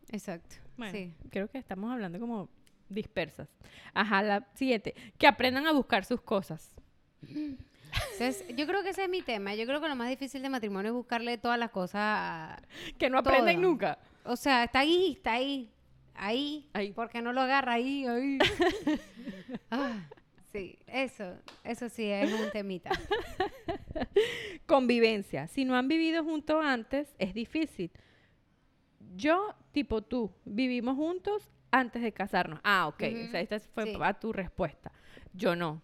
[0.10, 0.55] Exacto.
[0.77, 1.13] Bueno, Sí.
[1.29, 2.49] creo que estamos hablando como
[2.89, 3.47] dispersas.
[3.93, 4.95] Ajá, la siguiente.
[5.17, 6.73] Que aprendan a buscar sus cosas.
[7.21, 9.55] Entonces, yo creo que ese es mi tema.
[9.55, 11.99] Yo creo que lo más difícil de matrimonio es buscarle todas las cosas.
[12.01, 12.62] a-
[12.97, 13.69] Que no aprenden Todo.
[13.69, 13.99] nunca.
[14.23, 15.69] O sea, está ahí, está ahí.
[16.15, 16.69] Ahí.
[16.73, 16.91] Ahí.
[16.91, 18.05] ¿Por qué no lo agarra ahí?
[18.05, 18.38] ahí?
[19.71, 20.08] Ah,
[20.51, 21.35] sí, eso.
[21.63, 22.91] Eso sí es un temita.
[24.65, 25.47] Convivencia.
[25.47, 27.91] Si no han vivido juntos antes, es difícil.
[29.15, 32.59] Yo, tipo tú, vivimos juntos antes de casarnos.
[32.63, 33.03] Ah, ok.
[33.27, 33.97] O sea, esta fue sí.
[34.01, 34.91] a tu respuesta.
[35.33, 35.81] Yo no.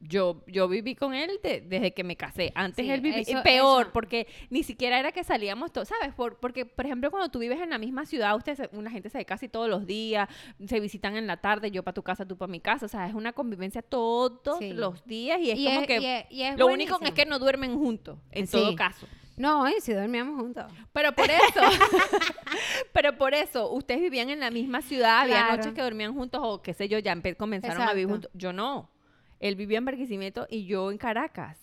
[0.00, 2.52] Yo, yo viví con él de- desde que me casé.
[2.54, 3.92] Antes Sí, él vivía eso- peor, eso.
[3.92, 6.14] porque ni siquiera era que salíamos todos, ¿sabes?
[6.14, 9.18] Por- porque, por ejemplo, cuando tú vives en la misma ciudad, ustedes, una gente se
[9.18, 10.28] ve casi todos los días,
[10.66, 13.08] se visitan en la tarde, yo para tu casa, tú para mi casa, o sea,
[13.08, 14.72] es una convivencia todos Sí.
[14.72, 17.10] los días y es Y como es- que y es- y es lo único es
[17.10, 19.06] que no duermen juntos, en todo caso.
[19.36, 20.64] No, y si dormíamos juntos.
[20.92, 21.60] Pero por eso,
[22.92, 25.56] pero por eso, ustedes vivían en la misma ciudad, había Claro.
[25.56, 28.30] noches que dormían juntos o qué sé yo, ya comenzaron a vivir juntos.
[28.34, 28.90] Yo no.
[29.40, 31.58] Él vivía en Barquisimeto y yo en Caracas.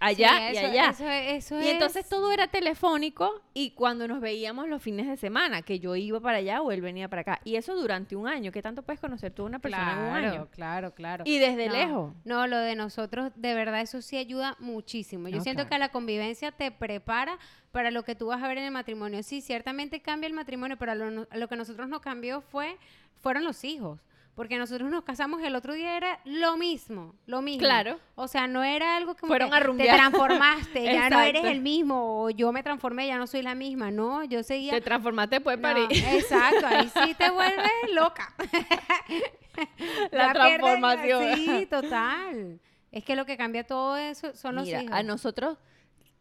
[0.00, 0.90] Allá Sí, y eso- allá.
[0.90, 5.16] Eso, eso y entonces es- todo era telefónico y cuando nos veíamos los fines de
[5.16, 7.40] semana, que yo iba para allá o él venía para acá.
[7.44, 8.52] Y eso durante un año.
[8.52, 10.48] ¿Qué tanto puedes conocer tú a una persona en un Claro, año?
[10.50, 11.24] claro, claro.
[11.26, 12.12] Y desde No, lejos.
[12.24, 15.28] No, lo de nosotros, de verdad, eso sí ayuda muchísimo.
[15.28, 15.70] Yo No, siento claro.
[15.70, 17.38] que la convivencia te prepara
[17.72, 19.22] para lo que tú vas a ver en el matrimonio.
[19.22, 22.76] Sí, ciertamente cambia el matrimonio, pero lo, a lo que nosotros nos cambió fue,
[23.22, 24.00] fueron los hijos.
[24.34, 27.60] Porque nosotros nos casamos el otro día era lo mismo, lo mismo.
[27.60, 28.00] Claro.
[28.16, 31.60] O sea, no era algo como Fueron que a te transformaste, ya no eres el
[31.60, 33.92] mismo, o yo me transformé, ya no soy la misma.
[33.92, 34.72] No, yo seguía...
[34.72, 36.04] Te transformaste después de No, París.
[36.12, 38.34] exacto, ahí sí te vuelves loca.
[40.10, 41.36] La pierdes- transformación.
[41.36, 42.60] Sí, total.
[42.90, 44.94] Es que lo que cambia todo eso son los Mira, hijos.
[44.94, 45.58] a nosotros,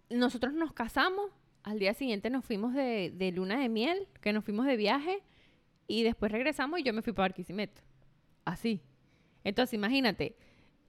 [0.10, 1.32] nosotros nos casamos,
[1.64, 5.24] al día siguiente nos fuimos de, de luna de miel, que nos fuimos de viaje,
[5.88, 7.82] y después regresamos y yo me fui para Barquisimeto.
[8.46, 8.82] Así.
[9.44, 10.36] Entonces, imagínate,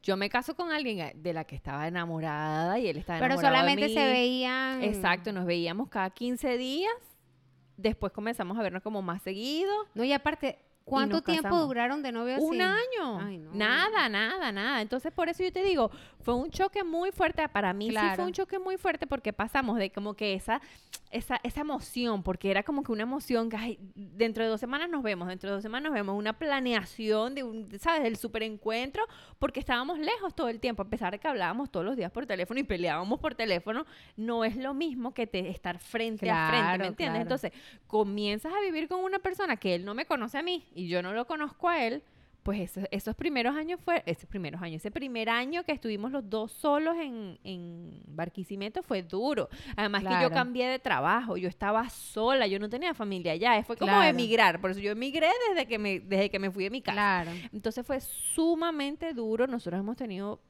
[0.02, 3.34] yo me caso con alguien eh, de la que estaba enamorada y él estaba Pero
[3.34, 3.94] enamorado de solamente mí.
[3.94, 4.82] se veían.
[4.82, 6.92] Exacto, nos veíamos cada 15 días.
[7.76, 9.72] Después comenzamos a vernos como más seguido.
[9.94, 11.66] No, y aparte, ¿cuánto tiempo casamos.
[11.68, 13.18] duraron de novio Un año.
[13.20, 13.52] Ay, no.
[13.54, 14.80] Nada, nada, nada.
[14.82, 15.90] Entonces, por eso yo te digo,
[16.24, 17.46] fue un choque muy fuerte.
[17.48, 18.24] Para mí sí fue Claro.
[18.24, 20.60] un choque muy fuerte porque pasamos de como que esa,
[21.10, 24.88] esa, esa emoción, porque era como que una emoción que, ay, dentro de dos semanas
[24.88, 28.02] nos vemos, dentro de dos semanas nos vemos, una planeación de un, ¿sabes?
[28.02, 29.04] Del superencuentro,
[29.38, 32.26] porque estábamos lejos todo el tiempo, a pesar de que hablábamos todos los días por
[32.26, 33.84] teléfono y peleábamos por teléfono,
[34.16, 37.06] no es lo mismo que te, estar frente a frente, ¿me Claro, entiendes?
[37.06, 37.22] claro.
[37.22, 37.52] Entonces,
[37.86, 41.02] comienzas a vivir con una persona que él no me conoce a mí y yo
[41.02, 42.02] no lo conozco a él,
[42.44, 46.28] pues esos, esos primeros años fue, esos primeros años, ese primer año que estuvimos los
[46.30, 49.48] dos solos en, en Barquisimeto fue duro.
[49.76, 53.76] Además que yo cambié de trabajo, yo estaba sola, yo no tenía familia allá, fue
[53.76, 54.08] como Claro.
[54.08, 56.94] emigrar, por eso yo emigré desde que me, desde que me fui de mi casa.
[56.94, 57.30] Claro.
[57.52, 59.46] Entonces fue sumamente duro.
[59.46, 60.40] Nosotros hemos tenido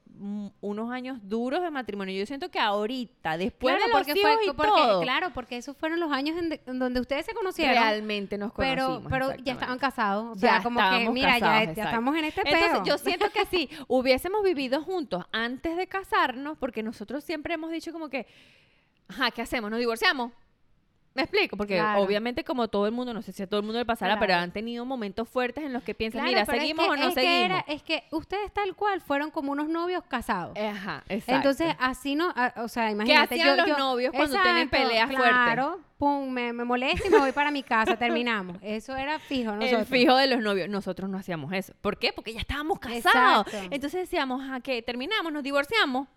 [0.61, 2.15] unos años duros de matrimonio.
[2.17, 5.31] Yo siento que ahorita, después Claro, de los porque hijos fue, y porque, todo, claro,
[5.35, 7.75] porque esos fueron los años en, de- en donde ustedes se conocieron.
[7.75, 9.11] realmente nos pero conocimos.
[9.13, 9.51] pero ya exactamente.
[9.53, 10.37] estaban casados.
[10.37, 12.85] O Ya sea, como que, mira, ya- casados, ya, estamos en este Entonces, peo.
[12.85, 17.93] yo siento que si hubiésemos vivido juntos antes de casarnos, porque nosotros siempre hemos dicho
[17.93, 18.27] como que
[19.09, 19.71] Ajá, ¿qué hacemos?
[19.71, 20.33] ¿Nos divorciamos?
[21.15, 22.01] Me explico, porque Claro.
[22.03, 24.35] obviamente como todo el mundo, no sé si a todo el mundo le pasará, pero
[24.35, 27.03] han tenido momentos fuertes en los que piensan, Claro, mira, es ¿seguimos que- o no
[27.09, 27.45] es que seguimos?
[27.45, 30.59] era- es que ustedes tal cual fueron como unos novios casados.
[30.59, 31.35] Ajá, exacto.
[31.37, 33.37] Entonces, así no, ah, o sea, imagínate.
[33.41, 35.31] hacían los novios cuando tienen peleas fuertes?
[35.31, 38.57] Claro, pum, me, me molesta y me voy para mi casa, terminamos.
[38.61, 39.81] Eso era fijo, nosotros.
[39.83, 40.69] El fijo de los novios.
[40.69, 41.75] Nosotros no hacíamos eso.
[41.81, 42.13] ¿Por qué?
[42.13, 43.47] Porque ya estábamos casados.
[43.47, 43.69] Exacto.
[43.73, 44.83] Entonces decíamos, ¿a qué?
[44.83, 46.09] Terminamos, nos divorciamos.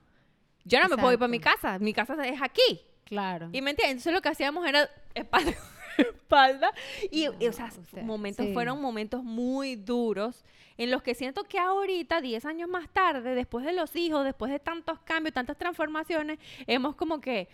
[0.63, 1.77] Yo no me puedo ir para mi casa.
[1.77, 2.81] Mi casa es aquí.
[3.07, 3.49] Claro.
[3.51, 5.53] Y me entiendes, entonces lo que hacíamos era espalda
[5.97, 6.71] espalda.
[7.11, 8.53] Y, y, o sea, usted- momentos sí.
[8.53, 10.43] fueron momentos muy duros
[10.77, 14.51] en los que siento que ahorita, 10 años más tarde, después de los hijos, después
[14.51, 17.47] de tantos cambios, tantas transformaciones, hemos como que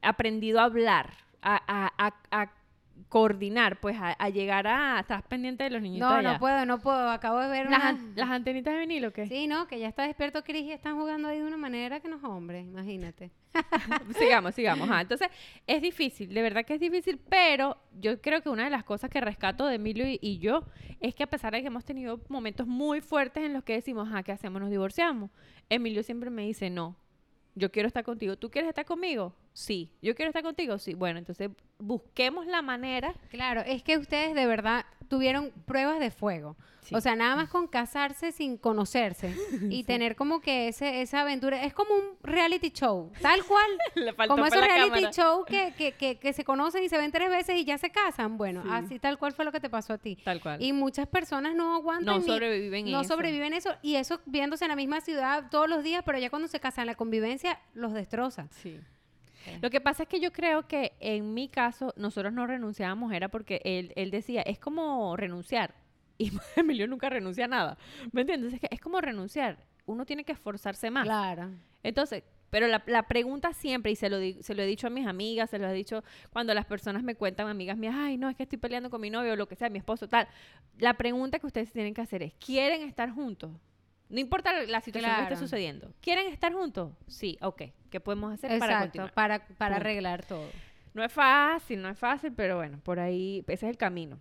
[0.00, 1.10] aprendido a hablar,
[1.42, 2.52] a, a- a- a
[3.08, 5.00] coordinar, pues a, a llegar a...
[5.00, 6.32] ¿Estás pendiente de los niñitos No, allá?
[6.34, 7.10] no puedo, no puedo.
[7.10, 7.88] Acabo de ver ¿Las, una...
[7.90, 9.26] an- las antenitas de vinilo qué?
[9.26, 12.08] Sí, no, que ya está despierto Cris y están jugando ahí de una manera que
[12.08, 13.30] no es hombre, imagínate.
[14.18, 14.88] sigamos, sigamos.
[15.00, 15.28] Entonces,
[15.66, 19.10] es difícil, de verdad que es difícil, pero yo creo que una de las cosas
[19.10, 20.64] que rescato de Emilio y, y yo
[21.00, 24.08] es que a pesar de que hemos tenido momentos muy fuertes en los que decimos,
[24.12, 24.60] ah, ¿qué hacemos?
[24.60, 25.30] ¿Nos divorciamos?
[25.70, 26.96] Emilio siempre me dice, no,
[27.54, 28.36] yo quiero estar contigo.
[28.36, 29.34] ¿Tú quieres estar conmigo?
[29.58, 29.90] Sí.
[30.00, 30.78] ¿Yo quiero estar contigo?
[30.78, 30.94] Sí.
[30.94, 33.12] Bueno, entonces busquemos la manera.
[33.28, 36.56] Claro, es que ustedes de verdad tuvieron pruebas de fuego.
[36.82, 36.94] Sí.
[36.94, 39.34] O sea, nada más con casarse sin conocerse
[39.68, 41.64] y tener como que ese, esa aventura.
[41.64, 43.66] Es como un reality show, tal cual.
[43.96, 45.10] Le faltó como esos reality cámara.
[45.12, 47.90] show que, que, que, que se conocen y se ven tres veces y ya se
[47.90, 48.38] casan.
[48.38, 48.68] Bueno, Sí.
[48.70, 50.16] así tal cual fue lo que te pasó a ti.
[50.24, 50.62] Tal cual.
[50.62, 52.06] Y muchas personas no aguantan.
[52.14, 53.14] no ni- sobreviven no eso.
[53.14, 53.70] sobreviven eso.
[53.82, 56.86] Y eso viéndose en la misma ciudad todos los días, pero ya cuando se casan,
[56.86, 58.46] la convivencia los destroza.
[58.52, 58.78] Sí.
[59.62, 63.28] Lo que pasa es que yo creo que en mi caso nosotros no renunciábamos era
[63.28, 65.74] porque él, él decía, es como renunciar.
[66.20, 67.78] Y Emilio nunca renuncia a nada.
[68.10, 68.52] ¿Me entiendes?
[68.52, 69.56] Es que es como renunciar.
[69.86, 71.04] Uno tiene que esforzarse más.
[71.04, 71.50] Claro.
[71.84, 74.90] Entonces, pero la, la pregunta siempre, y se lo, di- se lo he dicho a
[74.90, 78.28] mis amigas, se lo he dicho cuando las personas me cuentan, amigas mías, ay, no,
[78.28, 80.26] es que estoy peleando con mi novio o lo que sea, mi esposo, tal.
[80.78, 83.52] La pregunta que ustedes tienen que hacer es, ¿quieren estar juntos?
[84.08, 85.92] No importa la situación que esté sucediendo.
[86.00, 86.94] ¿Quieren estar juntos?
[87.06, 87.62] Sí, ok.
[87.90, 89.12] ¿Qué podemos hacer para continuar?
[89.12, 89.86] para, para Punto.
[89.88, 90.48] arreglar todo.
[90.94, 94.18] No es fácil, no es fácil, pero bueno, por ahí, ese es el camino.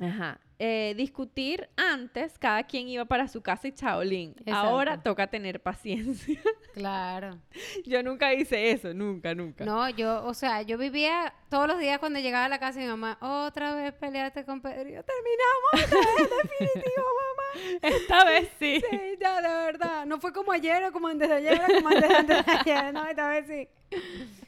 [0.00, 0.40] Ajá.
[0.60, 4.36] Eh, discutir antes, cada quien iba para su casa y chaolín.
[4.52, 5.10] Ahora Exacto.
[5.10, 6.40] toca tener paciencia.
[6.74, 7.38] Claro.
[7.84, 9.64] Yo nunca hice eso, nunca, nunca.
[9.64, 12.86] No, yo, o sea, yo vivía todos los días cuando llegaba a la casa de
[12.86, 14.88] mi mamá, otra vez peleaste con Pedro.
[14.88, 17.78] Y yo, terminamos definitivo, mamá.
[17.80, 18.82] Esta vez sí.
[18.90, 20.04] Sí, ya, de verdad.
[20.04, 22.52] No fue como ayer o como antes de ayer o como antes de, antes de
[22.52, 22.92] ayer.
[22.92, 23.68] No, esta vez sí.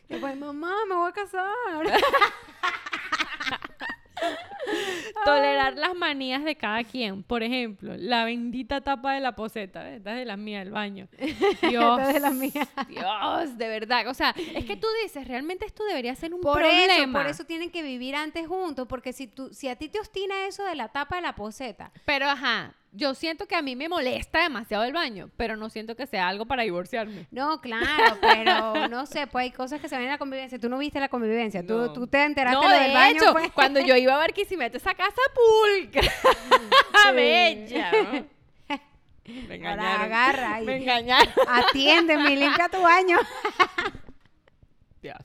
[0.08, 1.54] Y pues, mamá, me voy a casar.
[5.24, 7.22] Tolerar las manías de cada quien.
[7.22, 9.90] Por ejemplo, la bendita tapa de la poseta.
[9.90, 11.08] Esta es de la mía del baño.
[11.68, 11.98] Dios.
[12.00, 12.68] Esta es de la mía.
[12.88, 14.06] Dios, de verdad.
[14.08, 16.94] O sea, es que tú dices, realmente esto debería ser un Por problema.
[16.94, 19.98] eso, por eso tienen que vivir antes juntos, porque si tú, si a ti te
[20.00, 23.76] ostina eso de la tapa de la poseta, Pero ajá, yo siento que a mí
[23.76, 27.26] me molesta demasiado el baño, pero no siento que sea algo para divorciarme.
[27.30, 30.58] no, claro, pero no sé, pues hay cosas que se ven en la convivencia.
[30.58, 31.68] Tú no viste la convivencia, No.
[31.88, 33.16] tú, tú te enteraste No, lo de del baño.
[33.22, 33.52] hecho, pues.
[33.52, 36.02] cuando yo iba a Barquisimeto, esa casa pulcra,
[37.02, 37.14] Sí.
[37.14, 37.92] bella.
[37.92, 38.36] ¿no?
[39.26, 40.02] Me Ahora engañaron.
[40.04, 41.32] agarra y Me engañaron.
[41.48, 43.18] atiéndeme y limpia tu baño.
[45.02, 45.18] Dios.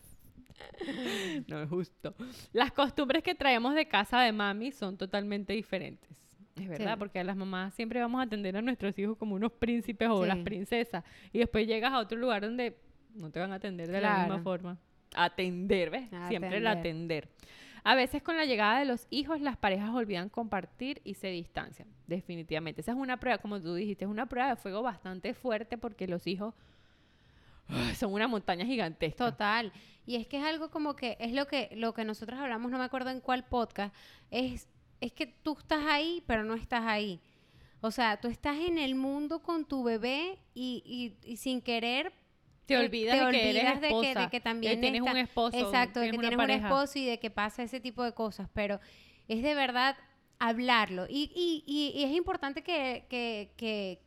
[1.47, 2.15] No es justo.
[2.53, 6.17] Las costumbres que traemos de casa de mami son totalmente diferentes.
[6.55, 6.99] Es verdad, Sí.
[6.99, 10.25] porque a las mamás siempre vamos a atender a nuestros hijos como unos príncipes o
[10.25, 11.03] las princesas.
[11.31, 12.77] Y después llegas a otro lugar donde
[13.15, 14.77] no te van a atender de la misma forma.
[15.15, 16.09] Atender, ¿ves?
[16.27, 17.29] Siempre el Atender.
[17.83, 21.87] A veces con la llegada de los hijos las parejas olvidan compartir y se distancian.
[22.05, 22.81] Definitivamente.
[22.81, 26.07] Esa es una prueba, como tú dijiste, es una prueba de fuego bastante fuerte porque
[26.07, 26.53] los hijos
[27.95, 29.31] son una montaña gigantesca.
[29.31, 29.71] Total.
[30.05, 32.77] Y es que es algo como que es lo que lo que nosotros hablamos, no
[32.77, 33.95] me acuerdo en cuál podcast,
[34.29, 34.67] es
[35.01, 37.19] es que tú estás ahí, pero no estás ahí.
[37.81, 42.13] O sea, tú estás en el mundo con tu bebé y, y- y sin querer
[42.67, 45.17] Te eh, olvidas te de que eres de que- de que también tienes está- un
[45.17, 46.67] esposo, Exacto, de que tienes un pareja.
[46.67, 48.79] esposo y de que pasa ese tipo de cosas, pero
[49.27, 49.97] es de verdad
[50.39, 51.05] hablarlo.
[51.09, 53.99] Y, y- y- y es importante que, que, que,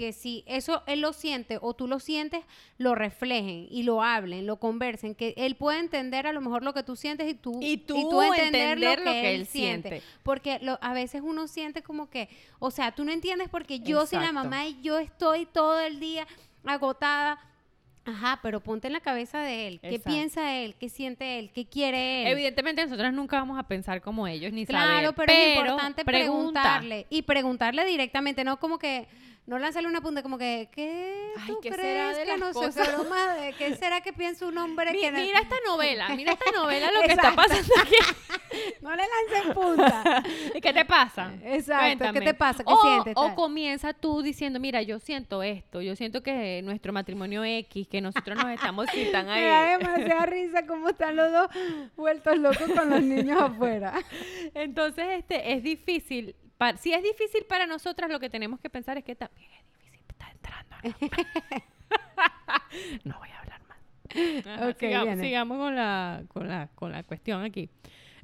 [0.00, 2.42] que si eso él lo siente o tú lo sientes,
[2.78, 6.72] lo reflejen y lo hablen, lo conversen, que él pueda entender a lo mejor lo
[6.72, 9.88] que tú sientes y tú, Y tú entender lo que él siente.
[9.90, 10.06] siente.
[10.22, 14.06] Porque lo- a veces uno siente como que, o sea, tú no entiendes porque yo
[14.06, 16.26] soy la mamá y yo estoy todo el día
[16.64, 17.38] agotada
[18.06, 19.78] Ajá, pero ponte en la cabeza de él.
[19.80, 20.08] ¿Qué Exacto.
[20.10, 20.74] piensa él?
[20.80, 21.50] ¿Qué siente él?
[21.54, 22.28] ¿Qué quiere él?
[22.28, 25.14] Evidentemente nosotros nunca vamos a pensar como ellos ni Claro, saber.
[25.14, 26.62] pero, es importante pregunta.
[26.62, 27.06] preguntarle.
[27.10, 29.06] Y preguntarle directamente, no como que,
[29.50, 32.38] no lanzarle una punta, como que, ¿qué Ay, tú ¿qué será crees de que las
[32.38, 32.88] no cosas?
[33.58, 36.88] qué será que piensa un hombre Mi- que no, mira esta novela, mira esta novela
[36.92, 37.96] lo que está pasando aquí.
[38.80, 40.22] no le lancen punta?
[40.54, 41.32] ¿Y qué te pasa?
[41.42, 42.62] Exacto, ¿qué te pasa?
[42.62, 43.14] ¿Qué o, sientes?
[43.16, 48.00] O comienza tú diciendo, mira, yo siento esto, yo siento que nuestro matrimonio X, que
[48.00, 49.78] nosotros nos estamos citan Me da ahí.
[49.78, 51.48] demasiada risa cómo están los dos
[51.96, 53.94] vueltos locos con los niños afuera.
[54.54, 56.36] Entonces, este, es difícil.
[56.78, 60.04] Si es difícil para nosotras, lo que tenemos que pensar es que también es difícil
[60.08, 60.76] estar entrando.
[63.04, 63.78] no voy a hablar más.
[64.46, 67.68] Ajá, sigamos, con la, con la, con la cuestión aquí.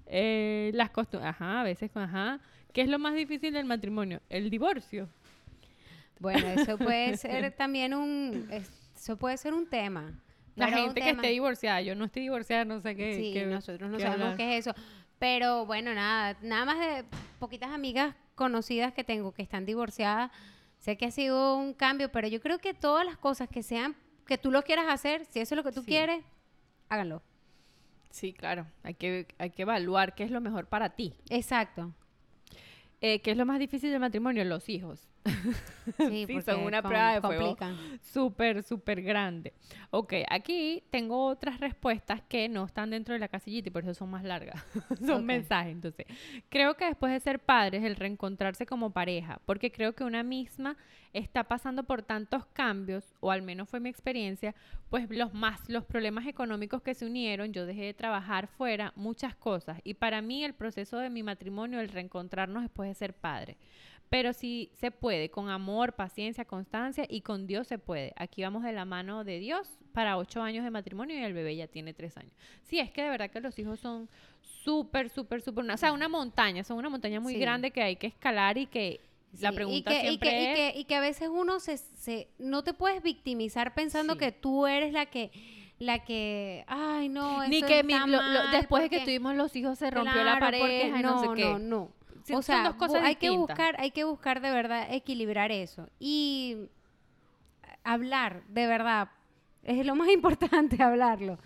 [0.06, 2.40] Eh, las costumbres, ajá, a veces, ajá.
[2.72, 4.20] ¿Qué es lo más difícil del matrimonio?
[4.28, 5.08] El divorcio.
[6.20, 10.12] Bueno, eso puede ser también un, es- eso puede ser un tema.
[10.56, 13.14] La un gente que tema- esté divorciada, yo no estoy divorciada, no sé qué.
[13.16, 14.36] Sí, qué- nosotros no qué sabemos hablar.
[14.38, 14.74] qué es eso.
[15.18, 17.04] Pero bueno, nada, nada más de
[17.38, 20.30] poquitas amigas conocidas que tengo que están divorciadas.
[20.78, 23.96] Sé que ha sido un cambio, pero yo creo que todas las cosas que sean,
[24.26, 25.86] que tú lo quieras hacer, si eso es lo que tú Sí.
[25.86, 26.22] quieres,
[26.88, 27.22] háganlo.
[28.10, 28.66] Sí, claro.
[28.82, 31.14] Hay que, hay que evaluar qué es lo mejor para ti.
[31.30, 31.92] Exacto.
[33.00, 34.44] Eh, ¿Qué es lo más difícil del matrimonio?
[34.44, 35.06] Los hijos.
[35.98, 37.56] Sí, Sí, son una prueba de fuego.
[38.02, 39.52] Súper, súper grande.
[39.90, 43.94] Ok, aquí tengo otras respuestas que no están dentro de la casillita y por eso
[43.94, 44.60] son más largas.
[45.06, 45.24] son Ok.
[45.24, 45.72] mensajes.
[45.72, 46.06] Entonces,
[46.48, 50.76] creo que después de ser padres, el reencontrarse como pareja, porque creo que una misma
[51.12, 54.54] está pasando por tantos cambios, o al menos fue mi experiencia,
[54.90, 59.34] pues los más, los problemas económicos que se unieron, yo dejé de trabajar fuera, muchas
[59.36, 59.80] cosas.
[59.84, 63.56] Y para mí el proceso de mi matrimonio, el reencontrarnos después de ser padre.
[64.08, 68.12] Pero si se puede, con amor, paciencia, constancia y con Dios se puede.
[68.16, 71.56] Aquí vamos de la mano de Dios para ocho años de matrimonio y el bebé
[71.56, 72.32] ya tiene tres años.
[72.62, 74.08] Sí, es que de verdad que los hijos son
[74.42, 77.40] súper, súper, súper, o sea, una montaña, son una montaña muy Sí.
[77.40, 79.00] grande que hay que escalar y que
[79.40, 81.58] la Sí, pregunta y que, y siempre que, y que- y que a veces uno
[81.60, 84.20] se, se- no te puedes victimizar pensando Sí.
[84.20, 85.30] que tú eres la que
[85.78, 88.18] la que ay no Ni eso que mi- lo-
[88.50, 91.28] después de que porque- tuvimos los hijos se rompió la porque pareja y no, sé
[91.34, 91.44] qué.
[91.44, 91.90] no no
[92.34, 95.52] O son sea dos cosas bu- hay que buscar hay que buscar de verdad equilibrar
[95.52, 96.68] eso y
[97.84, 99.08] hablar de verdad
[99.62, 101.38] es lo más importante hablarlo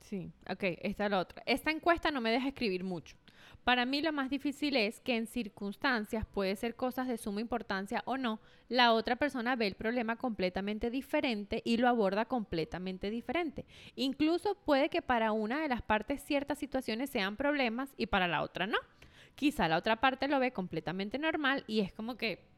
[0.00, 1.42] Sí, ok, esta es la otra.
[1.46, 3.16] Esta encuesta no me deja escribir mucho.
[3.64, 8.04] Para mí lo más difícil es que en circunstancias, puede ser cosas de suma importancia
[8.06, 8.38] o no,
[8.68, 13.64] la otra persona ve el problema completamente diferente y lo aborda completamente diferente.
[13.96, 18.42] Incluso puede que para una de las partes ciertas situaciones sean problemas y para la
[18.42, 18.78] otra no.
[19.36, 22.56] Quizá la otra parte lo ve completamente normal y es como que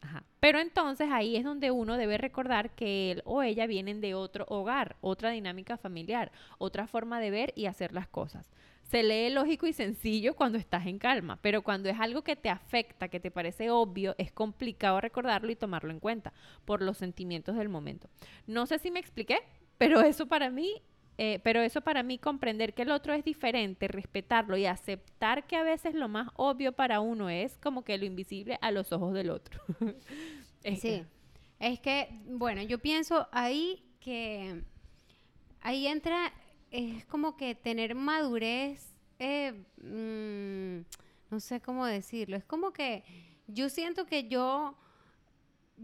[0.00, 0.24] Ajá.
[0.40, 4.44] Pero entonces ahí es donde uno debe recordar que él o ella vienen de otro
[4.48, 8.50] hogar, otra dinámica familiar, otra forma de ver y hacer las cosas.
[8.84, 12.48] Se lee lógico y sencillo cuando estás en calma, pero cuando es algo que te
[12.48, 16.32] afecta, que te parece obvio, es complicado recordarlo y tomarlo en cuenta
[16.64, 18.08] por los sentimientos del momento.
[18.46, 19.40] No sé si me expliqué,
[19.76, 20.82] pero eso para mí
[21.20, 25.56] eh, pero eso para mí, comprender que el otro es diferente, respetarlo y aceptar que
[25.56, 29.12] a veces lo más obvio para uno es como que lo invisible a los ojos
[29.12, 29.60] del otro.
[30.64, 31.04] Es Sí,
[31.60, 34.62] es que, bueno, yo pienso ahí que
[35.60, 36.32] ahí entra,
[36.70, 39.52] es como que tener madurez, eh,
[39.82, 40.84] mm,
[41.30, 43.04] no sé cómo decirlo, es como que
[43.46, 44.76] yo siento que yo,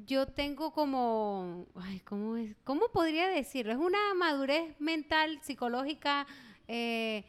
[0.06, 2.56] yo tengo como, ay, ¿cómo, es?
[2.64, 3.72] ¿cómo podría decirlo?
[3.72, 6.26] Es una madurez mental, psicológica,
[6.68, 7.24] eh,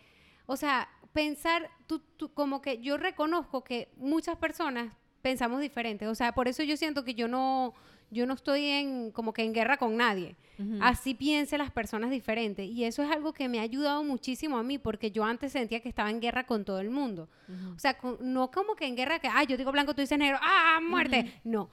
[0.45, 6.15] o sea, pensar, tú, tú- como que yo reconozco que muchas personas pensamos diferentes, o
[6.15, 7.73] sea, por eso yo siento que yo no,
[8.11, 10.35] yo no estoy en, como que en guerra con nadie.
[10.81, 12.65] Así piensen las personas diferentes.
[12.65, 15.81] Y eso es algo que me ha ayudado muchísimo a mí, porque yo antes sentía
[15.81, 17.27] que estaba en guerra con todo el mundo.
[17.75, 20.17] O sea, con- no como que en guerra que, ah, yo digo blanco, tú dices
[20.17, 21.33] negro, ah, muerte.
[21.43, 21.69] No.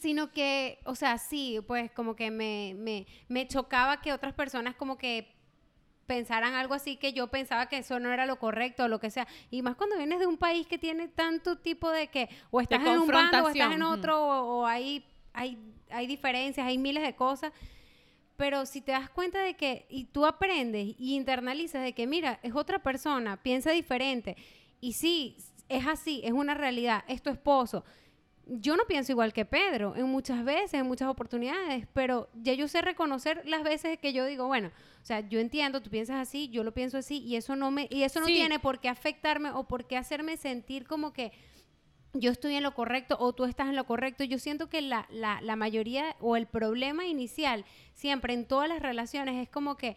[0.00, 4.74] Sino que, o sea, sí, pues como que me, me, me chocaba que otras personas
[4.74, 5.34] como que
[6.06, 9.10] pensaran algo así que yo pensaba que eso no era lo correcto o lo que
[9.10, 9.26] sea.
[9.50, 12.80] Y más cuando vienes de un país que tiene tanto tipo de que o estás
[12.80, 15.58] en un bando o estás en otro o, o hay, hay,
[15.90, 17.52] hay diferencias, hay miles de cosas.
[18.36, 22.40] Pero si te das cuenta de que, y tú aprendes y internalizas de que, mira,
[22.42, 24.36] es otra persona, piensa diferente.
[24.80, 25.36] Y sí,
[25.68, 27.84] es así, es una realidad, es tu esposo.
[28.46, 32.66] Yo no pienso igual que Pedro en muchas veces, en muchas oportunidades, pero ya yo
[32.66, 34.68] sé reconocer las veces que yo digo, bueno,
[35.00, 37.86] o sea, yo entiendo, tú piensas así, yo lo pienso así, y eso no me,
[37.90, 38.34] y eso no Sí.
[38.34, 41.30] tiene por qué afectarme o por qué hacerme sentir como que
[42.14, 44.22] yo estoy en lo correcto o tú estás en lo correcto.
[44.24, 47.64] Yo siento que la, la, la mayoría o el problema inicial
[47.94, 49.96] siempre en todas las relaciones es como que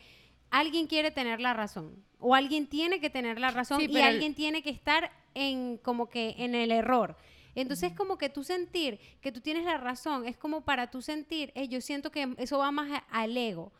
[0.49, 4.03] alguien quiere tener la razón o alguien tiene que tener la razón Sí, y el-
[4.03, 7.17] alguien tiene que estar en como que en el error.
[7.55, 11.51] Entonces como que tú sentir que tú tienes la razón es como para tú sentir,
[11.55, 13.71] eh, yo siento que eso va más al ego.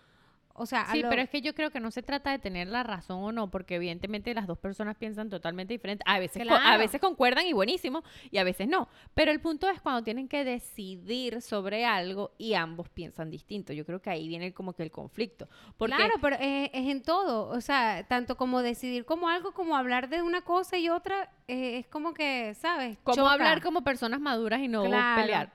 [0.57, 2.69] O sea, Sí, lo- pero es que yo creo que no se trata de tener
[2.69, 6.01] la razón o no, porque evidentemente las dos personas piensan totalmente diferente.
[6.07, 8.87] A veces, a veces concuerdan y buenísimo, y a veces no.
[9.13, 13.73] Pero el punto es cuando tienen que decidir sobre algo y ambos piensan distinto.
[13.73, 15.49] Yo creo que ahí viene como que el conflicto.
[15.77, 19.75] Porque Claro, pero es, es en todo, o sea, tanto como decidir como algo, como
[19.75, 22.97] hablar de una cosa y otra, eh, es como que, ¿sabes?
[23.03, 23.33] cómo Choca.
[23.33, 25.21] hablar como personas maduras y no Claro.
[25.21, 25.51] pelear.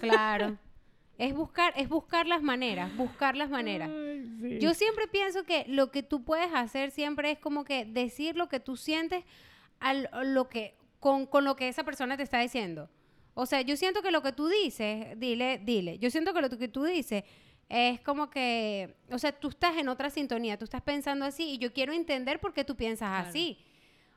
[0.00, 0.56] Claro.
[1.18, 3.90] Es buscar, es buscar las maneras, buscar las maneras.
[4.60, 8.48] Yo siempre pienso que lo que tú puedes hacer siempre es como que decir lo
[8.48, 9.24] que tú sientes
[9.80, 12.88] al, lo que, con, con lo que esa persona te está diciendo.
[13.34, 15.98] O sea, yo siento que lo que tú dices, dile, dile.
[15.98, 17.24] Yo siento que lo que tú dices
[17.68, 21.58] es como que, o sea, tú estás en otra sintonía, tú estás pensando así y
[21.58, 23.28] yo quiero entender por qué tú piensas Claro.
[23.28, 23.58] así.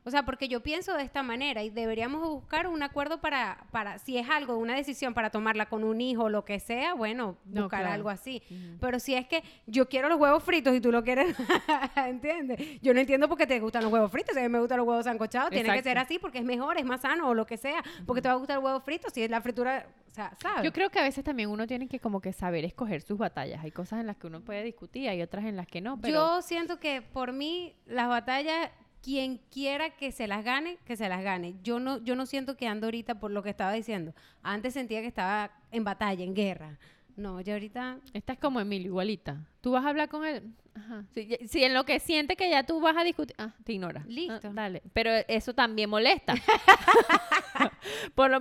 [0.04, 4.00] O sea, porque yo pienso de esta manera y deberíamos buscar un acuerdo para, para
[4.00, 7.38] si es algo, una decisión para tomarla con un hijo o lo que sea, bueno,
[7.46, 7.94] No, buscar claro.
[7.94, 8.42] algo así.
[8.80, 11.36] Pero si es que yo quiero los huevos fritos y tú lo quieres,
[11.96, 12.82] ¿entiendes?
[12.82, 14.34] Yo no entiendo por qué te gustan los huevos fritos.
[14.34, 16.78] Si a mí me gustan los huevos sancochados, tiene que ser así porque es mejor,
[16.78, 17.84] es más sano o lo que sea.
[18.08, 20.64] Porque te va a gustar el huevo frito si es la fritura, o sea, ¿sabes?
[20.64, 23.64] Yo creo que a veces también uno tiene que como que saber escoger sus batallas.
[23.64, 26.14] Hay cosas en las que uno puede discutir, hay otras en las que no, pero
[26.14, 28.72] Yo siento que por mí las batallas
[29.02, 31.56] quien quiera que se las gane, que se las gane.
[31.64, 34.14] Yo no yo no siento que ando ahorita por lo que estaba diciendo.
[34.44, 36.78] Antes sentía que estaba en batalla, en guerra.
[37.18, 39.38] No, yo ahorita Esta es como Emilio, igualita.
[39.60, 40.54] Tú vas a hablar con él.
[40.74, 41.04] Ajá.
[41.14, 43.36] Si, ya- si en lo que siente que ya tú vas a discutir.
[43.38, 44.04] Ah, te ignora.
[44.08, 44.48] Listo.
[44.48, 44.82] Ah, dale.
[44.94, 46.34] Pero eso también molesta.
[48.16, 48.40] Por lo-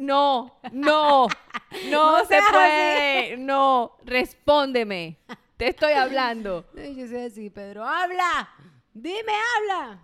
[0.00, 1.26] no, no, no,
[1.90, 2.52] No se seas así.
[2.52, 3.36] puede.
[3.38, 5.18] No, respóndeme.
[5.56, 6.64] Te estoy hablando.
[6.74, 8.48] Yo soy así, Pedro, habla.
[8.94, 10.02] Dime, habla.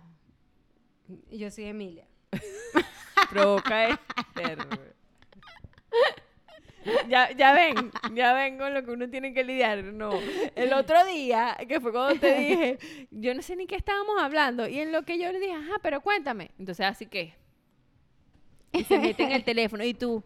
[1.29, 2.07] Y yo soy Emilia.
[3.29, 3.99] Provoca.
[7.07, 9.83] Ya, ya ven, ya ven con lo que uno tiene que lidiar.
[9.83, 10.11] No.
[10.55, 12.79] El otro día, que fue cuando te dije,
[13.11, 14.67] yo no sé ni qué estábamos hablando.
[14.67, 16.51] Y en lo que yo le dije, ajá, pero cuéntame.
[16.57, 17.33] Entonces, así que.
[18.71, 19.83] Y se mete en el teléfono.
[19.83, 20.23] Y tú,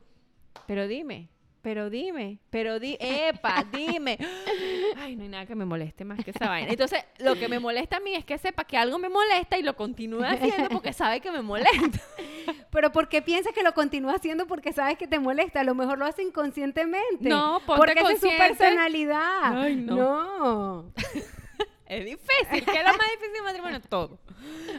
[0.68, 1.30] pero dime,
[1.64, 4.18] pero dime, pero di, epa, dime.
[4.98, 6.70] Ay, no hay nada que me moleste más que esa vaina.
[6.70, 9.64] Entonces, lo que me molesta a mí es que sepa que algo me molesta y
[9.64, 12.02] lo continúe haciendo porque sabe que me molesta.
[12.70, 15.62] Pero ¿por qué piensas que lo continúa haciendo porque sabes que te molesta?
[15.62, 17.30] A lo mejor lo hace inconscientemente.
[17.30, 19.58] No, ponte porque esa es su personalidad.
[19.58, 19.96] Ay, no.
[19.96, 20.94] no.
[21.86, 22.66] Es difícil.
[22.66, 23.80] ¿Qué es lo más difícil del matrimonio?
[23.82, 24.20] Todo.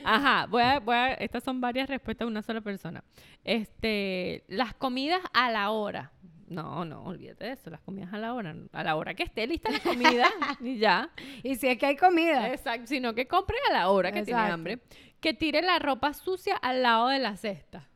[0.02, 3.04] Ajá, voy a, voy a, estas son varias respuestas de una sola persona.
[3.44, 6.10] Este, las comidas a la hora.
[6.48, 8.54] No, no, olvídate de eso, las comidas a la hora.
[8.72, 10.28] A la hora que esté lista la comida
[10.60, 11.10] y ya.
[11.42, 12.52] Y si es que hay comida.
[12.52, 14.80] Exacto, sino que compre a la hora que tiene hambre.
[15.20, 17.88] Que tire la ropa sucia al lado de la cesta.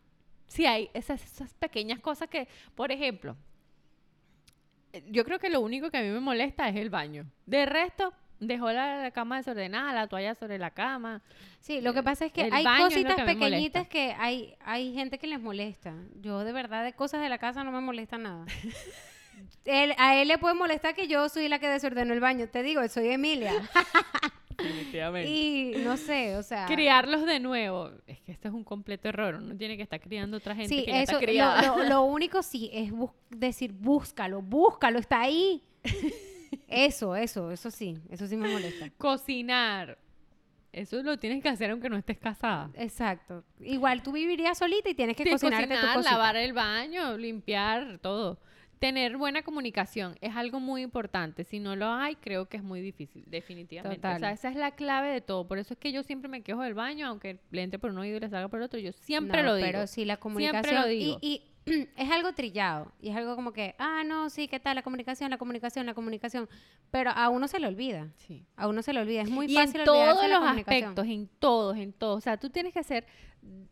[0.46, 3.36] Sí, hay esas, esas pequeñas cosas que, por ejemplo,
[4.92, 7.26] eh, yo creo que lo único que a mí me molesta es el baño.
[7.44, 11.22] De resto, dejó la, la cama desordenada, la toalla sobre la cama.
[11.60, 15.18] Sí, lo que pasa es que El hay cositas que pequeñitas que hay, hay gente
[15.18, 15.94] que les molesta.
[16.20, 18.44] Yo de verdad de cosas de la casa no me molesta nada.
[19.64, 22.48] Él- a él le puede molestar que yo soy la que desordenó el baño.
[22.48, 23.52] Te digo, soy Emilia.
[24.58, 25.30] Definitivamente.
[25.30, 26.66] y no sé, o sea...
[26.66, 27.90] Criarlos de nuevo.
[28.08, 29.36] Es que esto es un completo error.
[29.36, 31.62] Uno tiene que estar criando otra gente Sí, que ya eso, está criada.
[31.62, 35.62] lo, lo- lo único sí es bus- decir, búscalo, búscalo, está ahí.
[36.68, 38.90] Eso, eso, eso sí, eso sí me molesta.
[38.98, 39.98] Cocinar.
[40.72, 42.70] Eso lo tienes que hacer aunque no estés casada.
[42.74, 43.42] Exacto.
[43.60, 48.38] Igual tú vivirías solita y tienes que cocinarte cocinar, lavar el baño, limpiar, todo.
[48.78, 51.42] Tener buena comunicación es algo muy importante.
[51.42, 53.98] Si no lo hay, creo que es muy difícil, definitivamente.
[53.98, 54.34] O sea, Total.
[54.34, 55.48] esa es la clave de todo.
[55.48, 57.98] Por eso es que yo siempre me quejo del baño, aunque le entre por un
[57.98, 58.78] oído y le salga por el otro.
[58.78, 59.66] Yo siempre No, lo digo.
[59.66, 60.82] Pero sí, la Siempre comunicación.
[60.82, 61.18] lo y- digo.
[61.22, 61.42] Y,
[61.96, 62.92] es algo trillado.
[63.00, 64.74] Y es algo como que, ah, no, sí, ¿qué tal?
[64.76, 66.48] La comunicación, la comunicación, la comunicación.
[66.90, 68.08] Pero a uno se le olvida.
[68.16, 68.44] Sí.
[68.56, 69.22] A uno se le olvida.
[69.22, 72.18] Es muy y en fácil olvidarse todos los aspectos, en todos, en todos.
[72.18, 73.06] O sea, tú tienes que ser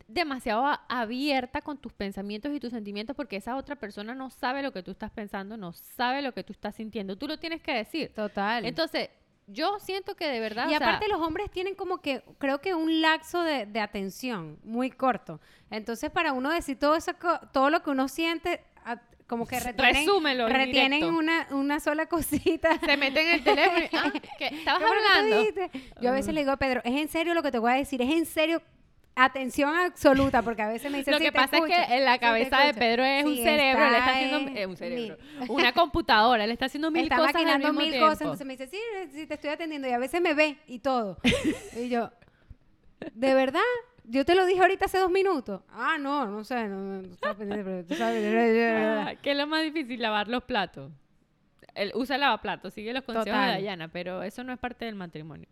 [0.07, 4.73] demasiado abierta con tus pensamientos y tus sentimientos porque esa otra persona no sabe lo
[4.73, 7.17] que tú estás pensando, no sabe lo que tú estás sintiendo.
[7.17, 8.13] Tú lo tienes que decir.
[8.15, 8.65] Total.
[8.65, 9.11] Entonces,
[9.47, 10.69] yo siento que de verdad.
[10.69, 13.81] Y o sea, aparte los hombres tienen como que, creo que un laxo de, de
[13.81, 15.41] atención muy corto.
[15.71, 17.13] Entonces para uno decir todo eso,
[17.53, 22.07] todo lo que uno siente, a- como que retienen, Resúmelo en retienen una, una sola
[22.07, 22.79] cosita.
[22.79, 24.47] se meten en el teléfono y, ah, ¿qué?
[24.47, 26.01] ¿Estabas ¿Qué fue lo que tú hablando?
[26.01, 27.75] Yo a veces le digo a Pedro, es en serio lo que te voy a
[27.75, 28.63] decir, es en serio.
[29.17, 32.05] Atención absoluta, porque a veces me dice Lo "Sí, que pasa escucho, es que en
[32.05, 32.79] la cabeza de escucho".
[32.81, 35.51] Pedro es un cerebro, él está está haciendo en eh, un cerebro, mil.
[35.51, 38.07] una computadora, él está haciendo mil está cosas al maquinando mismo mil tiempo.
[38.09, 38.79] cosas, entonces me dice, sí,
[39.13, 41.19] sí, te estoy atendiendo, y a veces me ve y todo.
[41.77, 42.11] y yo,
[43.15, 43.61] ¿de verdad?
[44.05, 45.63] Yo te lo dije ahorita hace dos minutos.
[45.71, 48.25] Ah, no, no sé, no, no, no estaba pendiente, pero tú sabes.
[48.77, 50.01] Ah, ¿Qué es lo más difícil?
[50.01, 50.93] Lavar los platos.
[51.75, 53.47] Él usa el lavaplatos, sigue los consejos Total.
[53.49, 55.49] de Dayana, pero eso no es parte del matrimonio.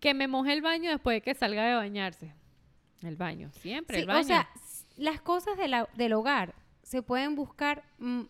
[0.00, 2.32] Que me moje el baño después de que salga de bañarse.
[3.02, 4.20] El baño, siempre Sí, el baño.
[4.20, 4.48] o sea,
[4.96, 7.82] las cosas de la- del hogar se pueden buscar.
[7.98, 8.22] mm,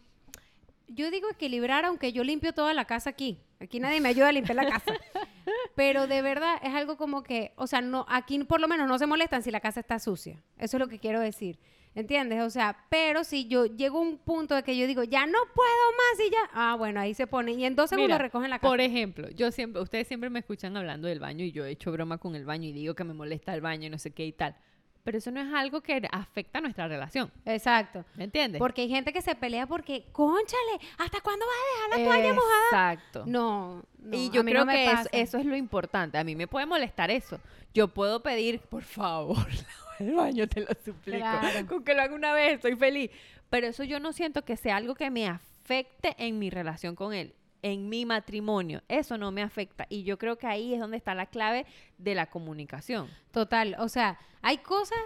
[0.88, 3.38] yo digo equilibrar, aunque yo limpio toda la casa aquí.
[3.60, 4.92] Aquí nadie me ayuda a limpiar la casa.
[5.76, 8.98] Pero de verdad es algo como que, o sea, no, aquí por lo menos no
[8.98, 10.42] se molestan si la casa está sucia.
[10.58, 11.58] Eso es lo que quiero decir.
[11.94, 12.42] ¿Entiendes?
[12.42, 15.38] O sea, pero si yo llego a un punto de que yo digo, ya no
[15.54, 17.52] puedo más y ya, ah, bueno, ahí se pone.
[17.52, 18.70] Y en dos segundos Mira, recogen la casa.
[18.70, 21.90] Por ejemplo, yo siempre, ustedes siempre me escuchan hablando del baño y yo he hecho
[21.90, 24.24] broma con el baño y digo que me molesta el baño y no sé qué
[24.24, 24.54] y tal.
[25.02, 27.30] Pero eso no es algo que afecta a nuestra relación.
[27.46, 28.04] Exacto.
[28.16, 28.58] ¿Me entiendes?
[28.58, 32.34] Porque hay gente que se pelea porque, conchale, ¿hasta cuándo vas a dejar la toalla
[32.34, 32.92] mojada?
[32.92, 33.24] Exacto.
[33.26, 36.18] No, no, y a yo mí creo no que eso, es lo importante.
[36.18, 37.40] A mí me puede molestar eso.
[37.72, 39.46] Yo puedo pedir, por favor,
[39.98, 41.18] el baño, te lo suplico.
[41.18, 41.66] Claro.
[41.66, 43.10] Con que lo haga una vez, estoy feliz.
[43.48, 47.12] Pero eso yo no siento que sea algo que me afecte en mi relación con
[47.14, 48.82] él, en mi matrimonio.
[48.88, 49.86] Eso no me afecta.
[49.88, 51.66] Y yo creo que ahí es donde está la clave
[51.98, 53.08] de la comunicación.
[53.32, 54.98] Total, o sea, hay cosas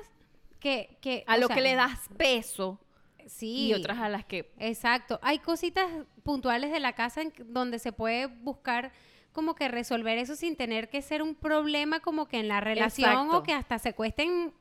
[0.61, 0.97] que...
[1.01, 2.79] que A lo sea, que le das peso
[3.27, 3.69] Sí.
[3.69, 4.53] y otras a las que...
[4.59, 5.19] Exacto.
[5.23, 5.91] Hay cositas
[6.23, 8.93] puntuales de la casa en donde se puede buscar
[9.33, 13.11] como que resolver eso sin tener que ser un problema como que en la relación
[13.11, 13.39] Exacto.
[13.39, 14.53] o que hasta se cuesten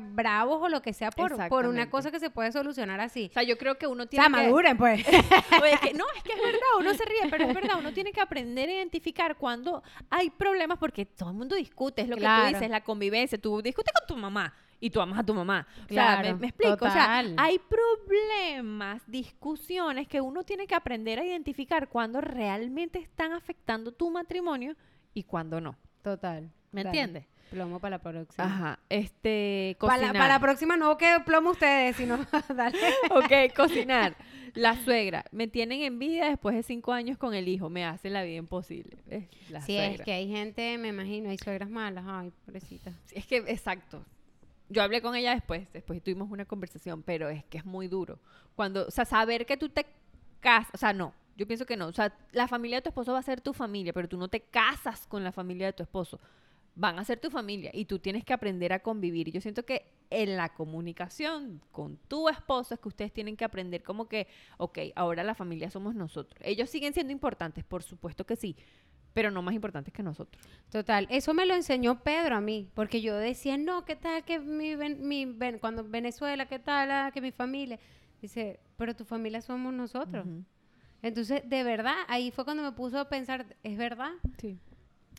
[0.00, 3.26] bravos o lo que sea por, por una cosa que se puede solucionar así.
[3.30, 4.44] O sea, yo creo que uno O tiene sea, que...
[4.46, 5.04] maduren pues.
[5.62, 7.92] Oye, es que- no, es que es verdad, uno se ríe, pero es verdad, uno
[7.92, 12.16] tiene que aprender a identificar cuando hay problemas, porque todo el mundo discute, es lo
[12.16, 12.48] que Claro.
[12.48, 15.66] tú dices, la convivencia, tú discutes con tu mamá y tú amas a tu mamá.
[15.70, 20.74] O sea, me, Claro, me explico, o sea, hay problemas, discusiones que uno tiene que
[20.74, 24.74] aprender a identificar cuando realmente están afectando tu matrimonio
[25.14, 25.76] y cuando no.
[26.02, 26.50] Total.
[26.72, 27.26] ¿Me entiendes?
[27.52, 28.44] Plomo para la próxima.
[28.44, 30.14] Ajá, este, Para cocinar.
[30.14, 32.16] la, para la próxima no que plomo ustedes, sino
[32.56, 32.78] dale.
[33.10, 34.16] ok, cocinar.
[34.54, 38.22] La suegra, me tienen envidia después de cinco años con el hijo, me hace la
[38.22, 38.96] vida imposible.
[39.50, 42.04] La Sí, es que hay gente, me imagino, hay suegras malas.
[42.06, 42.90] Ay, pobrecita.
[43.04, 44.02] Sí, Es que, exacto.
[44.70, 48.18] Yo hablé con ella después, después tuvimos una conversación, pero es que es muy duro.
[48.54, 49.84] Cuando, o sea, saber que tú te
[50.40, 51.86] casas, o sea, no, yo pienso que no.
[51.86, 54.28] O sea, la familia de tu esposo va a ser tu familia, pero tú no
[54.28, 56.18] te casas con la familia de tu esposo.
[56.74, 59.28] Van a ser tu familia y tú tienes que aprender a convivir.
[59.28, 63.44] Y yo siento que en la comunicación con tu esposo es que ustedes tienen que
[63.44, 64.26] aprender como que,
[64.58, 66.40] ok, ahora la familia somos nosotros.
[66.44, 68.56] Ellos siguen siendo importantes, por supuesto que sí,
[69.12, 70.42] pero no más importantes que nosotros.
[70.70, 74.38] Total, eso me lo enseñó Pedro a mí, porque yo decía, no, ¿qué tal que
[74.38, 75.26] mi, ven- mi
[75.60, 77.78] cuando Venezuela, qué tal ah, que mi familia?
[78.22, 80.26] Dice, pero tu familia somos nosotros.
[81.02, 84.12] Entonces, de verdad, ahí fue cuando me puso a pensar, es verdad.
[84.38, 84.58] Sí.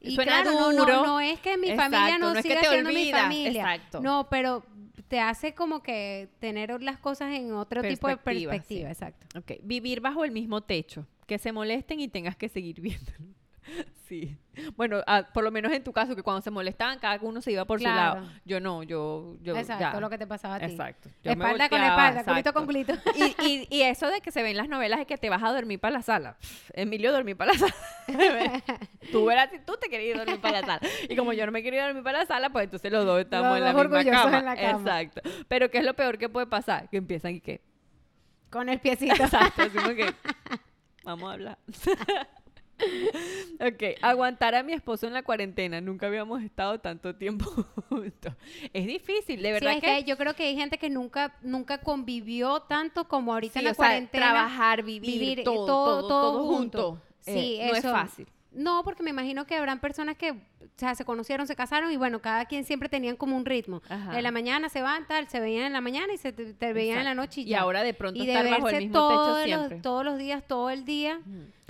[0.03, 2.67] Y Suena claro, no, no, no es que mi familia no, es que siga te
[2.67, 3.61] siendo mi familia.
[3.61, 4.01] exacto.
[4.01, 4.65] No, pero
[5.07, 8.81] te hace como que tener las cosas en otro tipo de Perspectiva, sí.
[8.81, 9.39] exacto.
[9.39, 13.33] Ok, vivir bajo el mismo techo, que se molesten y tengas que seguir viéndolo.
[14.13, 14.37] Sí.
[14.75, 17.51] Bueno, ah, por lo menos en tu caso, que cuando se molestaban, cada uno se
[17.51, 18.19] iba por Claro.
[18.21, 18.31] su lado.
[18.45, 19.99] Yo no, yo, yo exacto, ya.
[19.99, 20.65] lo que te pasaba a ti.
[20.65, 21.09] Exacto.
[21.23, 22.93] Yo me espalda con espalda, culito con culito.
[23.15, 25.51] Y, y, y eso de que se ven las novelas es que te vas a
[25.51, 26.37] dormir para la sala.
[26.73, 27.73] Emilio dormí para la sala.
[29.11, 30.81] tú verás tú te querías dormir para la sala.
[31.09, 33.57] Y como yo no me quería dormir para la sala, pues entonces los dos estamos
[33.57, 34.37] Los en la misma cama.
[34.39, 35.01] en la cama.
[35.01, 35.21] Exacto.
[35.47, 36.87] Pero ¿qué es lo peor que puede pasar?
[36.89, 37.61] Que empiezan y que...
[38.51, 39.15] con el piecito.
[39.23, 40.13] Exacto, así como que
[41.03, 41.57] vamos a hablar.
[43.59, 45.81] ok, aguantar a mi esposo en la cuarentena.
[45.81, 47.45] Nunca habíamos estado tanto tiempo
[47.89, 48.33] juntos.
[48.73, 51.35] Es difícil, de Sí, verdad es que, que yo creo que hay gente que nunca,
[51.41, 54.25] nunca convivió tanto como ahorita sí, en la o sea, cuarentena.
[54.31, 56.87] trabajar, vivir, vivir, eh, todo, todo- todo, todo todo junto.
[56.91, 57.01] junto.
[57.21, 57.91] Sí, Eh, no es eso.
[57.91, 58.27] fácil.
[58.51, 60.35] No, porque me imagino que habrán personas que, o
[60.77, 63.81] sea, se conocieron, se casaron y bueno, cada quien siempre tenían como un ritmo.
[63.89, 64.15] Ajá.
[64.15, 66.71] En la mañana se van, tal, se veían en la mañana y se te, te
[66.71, 67.61] veían en la noche y, Y ya.
[67.61, 69.75] ahora de pronto y de estar bajo el mismo techo siempre.
[69.77, 71.19] Los, todos los días, todo el día.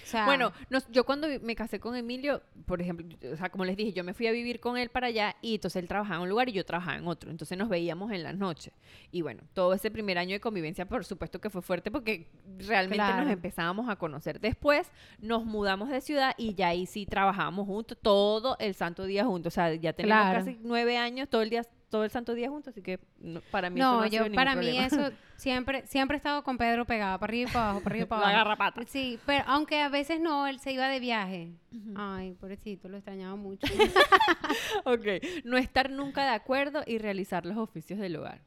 [0.02, 3.64] O sea, Bueno, nos- yo cuando me casé con Emilio, por ejemplo, o sea, como
[3.64, 6.16] les dije, yo me fui a vivir con él para allá y entonces él trabajaba
[6.18, 7.30] en un lugar y yo trabajaba en otro.
[7.30, 8.74] Entonces nos veíamos en las noches.
[9.12, 12.28] Y bueno, todo ese primer año de convivencia, por supuesto que fue fuerte porque
[12.58, 13.24] realmente Claro.
[13.24, 14.40] nos empezábamos a conocer.
[14.40, 19.26] Después nos mudamos de ciudad y ya ahí sí trabajábamos juntos todo el santo día
[19.26, 19.54] juntos.
[19.54, 20.40] O sea, ya tenemos Claro.
[20.46, 21.64] casi nueve años todo el día
[21.94, 24.24] todo el santo día juntos, así que no- para mí eso no No, ha yo,
[24.24, 24.88] sido para mí problema.
[24.88, 28.06] eso siempre, siempre he estado con Pedro pegada, para arriba y para abajo, para arriba
[28.06, 28.44] y para La abajo.
[28.50, 28.82] garrapata.
[28.88, 31.52] Sí, pero aunque a veces no, él se iba de viaje.
[31.96, 33.68] Ay, pobrecito, lo extrañaba mucho.
[34.86, 35.06] Ok,
[35.46, 38.42] no estar nunca de acuerdo y realizar los oficios del hogar.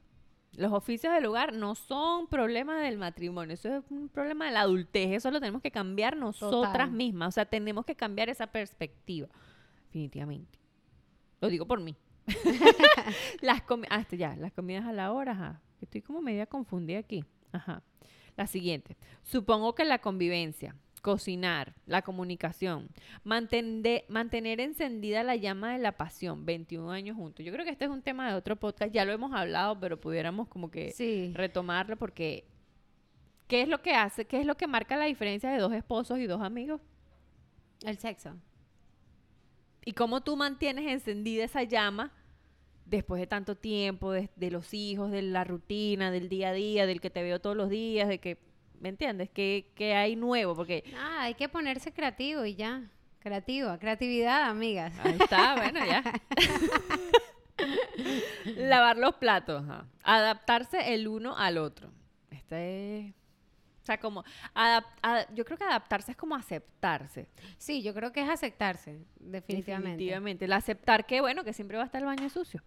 [0.52, 4.62] Los oficios del hogar no son problemas del matrimonio, eso es un problema de la
[4.62, 6.90] adultez, eso lo tenemos que cambiar nosotras Total.
[6.90, 9.28] mismas, o sea, tenemos que cambiar esa perspectiva,
[9.86, 10.58] definitivamente.
[11.40, 11.94] Lo digo por mí.
[13.40, 15.60] las ah, este ya, las comidas a la hora, ajá.
[15.80, 17.24] Estoy como media confundida aquí.
[17.52, 17.82] Ajá.
[18.36, 18.96] La siguiente.
[19.22, 22.88] Supongo que la convivencia, cocinar, la comunicación,
[23.24, 27.44] mantende- mantener encendida la llama de la pasión, 21 años juntos.
[27.46, 29.98] Yo creo que este es un tema de otro podcast, ya lo hemos hablado, pero
[30.00, 31.32] pudiéramos como que Sí.
[31.34, 32.44] retomarlo porque
[33.46, 34.24] ¿qué es lo que hace?
[34.26, 36.80] ¿Qué es lo que marca la diferencia de dos esposos y dos amigos?
[37.82, 38.34] El sexo.
[39.84, 42.12] ¿Y cómo tú mantienes encendida esa llama
[42.86, 46.86] después de tanto tiempo, de, de los hijos, de la rutina, del día a día,
[46.86, 48.38] del que te veo todos los días, de que,
[48.80, 49.28] ¿me entiendes?
[49.30, 50.54] ¿Qué, qué hay nuevo?
[50.54, 52.82] Porque Ah, hay que ponerse creativo y ya.
[53.18, 54.94] Creativa, creatividad, amigas.
[55.02, 56.02] ahí está, bueno, ya.
[58.56, 59.86] Lavar los platos, ajá.
[60.02, 61.90] adaptarse el uno al otro.
[62.30, 63.14] Este es...
[63.82, 64.24] O sea, como,
[65.32, 67.28] yo creo que adaptarse es como aceptarse.
[67.56, 69.90] Sí, yo creo que es aceptarse, definitivamente.
[69.90, 70.44] Definitivamente.
[70.46, 72.62] El aceptar que, bueno, que siempre va a estar el baño sucio.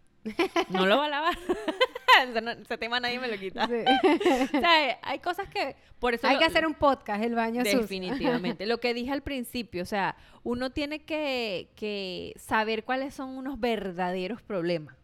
[0.70, 1.38] No lo va a lavar.
[2.62, 3.68] ese, tema nadie me lo quita.
[3.68, 3.74] Sí.
[4.58, 5.76] O sea, hay cosas que...
[6.00, 7.82] Por eso Hay lo- que hacer un podcast, el baño sucio.
[7.82, 8.66] Definitivamente.
[8.66, 13.60] Lo que dije al principio, o sea, uno tiene que, que saber cuáles son unos
[13.60, 14.96] verdaderos problemas.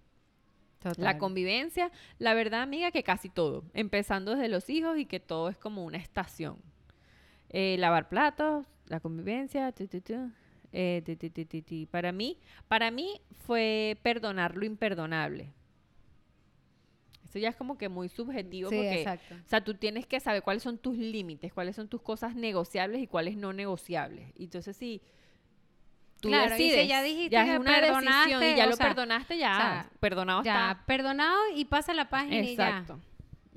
[0.98, 3.64] La convivencia, la verdad, amiga, que casi todo.
[3.74, 6.58] Empezando desde los hijos y que todo es como una estación.
[7.50, 10.32] Eh, lavar platos, la convivencia, tu, tu, tu,
[10.78, 11.86] eh, ti, ti, ti, ti, ti.
[11.86, 15.54] Para mí, para mí fue perdonar lo imperdonable.
[17.24, 19.36] Eso ya es como que muy subjetivo Sí, porque, exacto.
[19.36, 23.02] o sea, tú tienes que saber cuáles son tus límites, cuáles son tus cosas negociables
[23.02, 24.30] y cuáles no negociables.
[24.36, 25.02] Y Entonces, si
[26.20, 28.88] tú Claro, y si decides, ya dijiste es que una decisión y ya lo sea,
[28.88, 30.86] perdonaste, ya, o sea, perdonado Ya, está.
[30.86, 33.00] perdonado y pasa la página Exacto.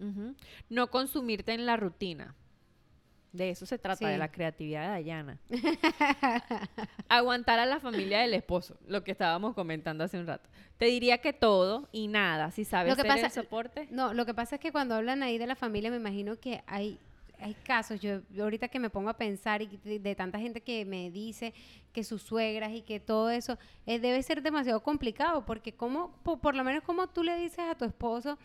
[0.01, 0.35] Ujú.
[0.71, 2.35] No consumirte en la rutina.
[3.39, 5.39] De eso se trata, de la creatividad de Dayana.
[7.09, 10.49] Aguantar a la familia del esposo, lo que estábamos comentando hace un rato.
[10.77, 13.89] Te diría que todo y nada, si sabes Lo que ser el pasa- soporte.
[13.91, 16.63] No, lo que pasa es que cuando hablan ahí de la familia, me imagino que
[16.67, 16.99] hay,
[17.41, 20.61] hay casos, yo yo ahorita que me pongo a pensar y de, de tanta gente
[20.61, 21.55] que me dice
[21.93, 26.39] que sus suegras y que todo eso, eh, debe ser demasiado complicado, porque como, po-
[26.39, 28.39] por, lo menos como tú le dices a tu esposo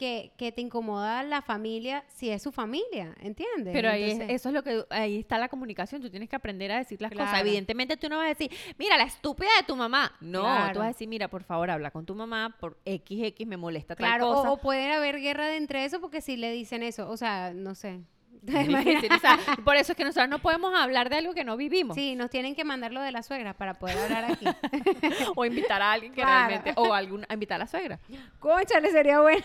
[0.00, 3.74] que, que te incomoda la familia si es su familia, ¿entiendes?
[3.74, 6.00] Pero ahí es- eso es lo que ahí está la comunicación.
[6.00, 7.28] Tú tienes que aprender a decir las cosas.
[7.28, 7.46] Claro.
[7.46, 10.16] Evidentemente tú no vas a decir, mira, la estúpida de tu mamá.
[10.22, 10.72] No, Claro.
[10.72, 13.94] tú vas a decir, mira, por favor, habla con tu mamá por XX me molesta
[13.94, 17.18] tal Claro, o puede haber guerra de entre eso porque si le dicen eso, o
[17.18, 18.00] sea, no sé.
[18.46, 21.44] Es difícil, o sea, por eso es que nosotros no podemos hablar de algo que
[21.44, 21.94] no vivimos.
[21.94, 24.46] Sí, nos tienen que mandar lo de la suegra para poder hablar aquí.
[25.36, 26.48] o invitar a alguien que Claro.
[26.48, 27.98] realmente, o algún, a invitar a la suegra.
[28.38, 29.44] Conchale, sería bueno.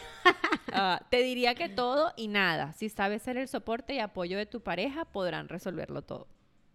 [0.72, 2.74] Ah, te diría que todo y nada.
[2.74, 6.28] Si sabes ser el soporte y apoyo de tu pareja, podrán resolverlo todo.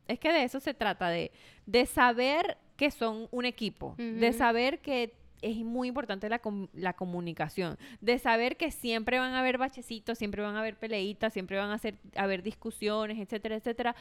[0.09, 1.31] Es que de eso se trata, de,
[1.67, 6.93] de saber que son un equipo, de saber que es muy importante la, com- la
[6.95, 11.57] comunicación, de saber que siempre van a haber bachecitos, siempre van a haber peleitas, siempre
[11.59, 13.95] van a ser, haber discusiones, etcétera, etcétera,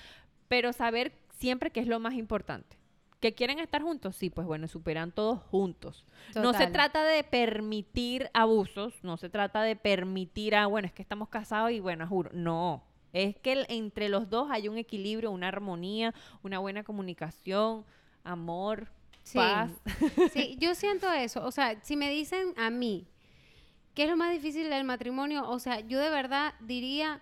[0.47, 2.77] pero saber siempre que es lo más importante.
[3.19, 4.15] ¿Que quieren estar juntos?
[4.15, 6.05] Sí, pues bueno, superan todos juntos.
[6.35, 11.01] No se trata de permitir abusos, no se trata de permitir a, bueno, es que
[11.01, 12.81] estamos casados y bueno, juro, no.
[13.11, 16.13] Es que el- entre los dos hay un equilibrio, una armonía,
[16.43, 17.83] una buena comunicación,
[18.23, 18.87] amor,
[19.31, 19.37] Sí.
[19.37, 19.71] paz.
[20.33, 21.45] Sí, yo siento eso.
[21.45, 23.07] O sea, si me dicen a mí,
[23.93, 25.49] ¿qué es lo más difícil del matrimonio?
[25.49, 27.21] O sea, yo de verdad diría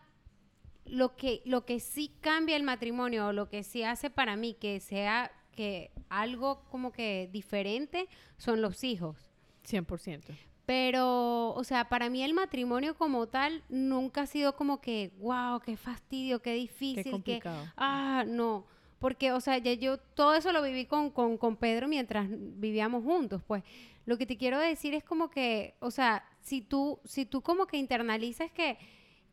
[0.85, 4.53] lo que, lo que sí cambia el matrimonio o lo que sí hace para mí
[4.53, 9.31] que sea que algo como que diferente son los hijos.
[9.67, 10.21] 100%.
[10.65, 15.61] Pero, o sea, para mí el matrimonio como tal nunca ha sido como que, wow,
[15.61, 17.65] qué fastidio, qué difícil, Qué que, complicado.
[17.77, 18.65] ah, no.
[18.99, 23.03] Porque, o sea, ya yo todo eso lo viví con, con, con Pedro mientras vivíamos
[23.03, 23.63] juntos, pues.
[24.05, 27.67] Lo que te quiero decir es como que, o sea, si tú, si tú como
[27.67, 28.77] que internalizas que,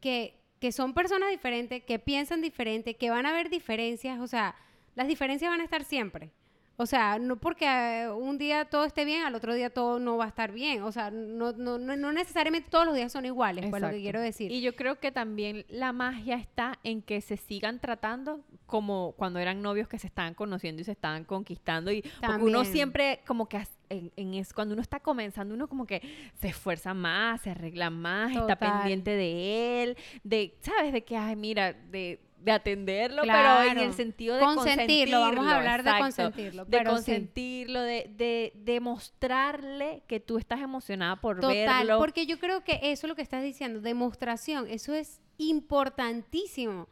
[0.00, 4.56] que, que son personas diferentes, que piensan diferente, que van a haber diferencias, o sea,
[4.96, 6.30] las diferencias van a estar siempre.
[6.76, 10.16] O sea, no porque eh, un día todo esté bien, al otro día todo no
[10.16, 10.82] va a estar bien.
[10.82, 14.00] O sea, no, no, no, no necesariamente todos los días son iguales, pues lo que
[14.00, 14.50] quiero decir.
[14.50, 19.38] Y yo creo que también la magia está en que se sigan tratando como cuando
[19.38, 21.92] eran novios que se estaban conociendo y se estaban conquistando.
[21.92, 25.86] Y porque uno siempre como que en, en es, cuando uno está comenzando, uno como
[25.86, 26.02] que
[26.40, 30.92] se esfuerza más, se arregla más, está pendiente de él, de, ¿sabes?
[30.92, 35.56] De que, ay, mira, de, de atenderlo, pero en el sentido de Consentirlo, vamos a
[35.56, 36.84] hablar de consentirlo, De sí.
[36.84, 41.98] consentirlo, de, de, de mostrarle que tú estás emocionada por Total, verlo.
[41.98, 46.88] porque yo creo que eso es lo que estás diciendo, demostración, eso es importantísimo.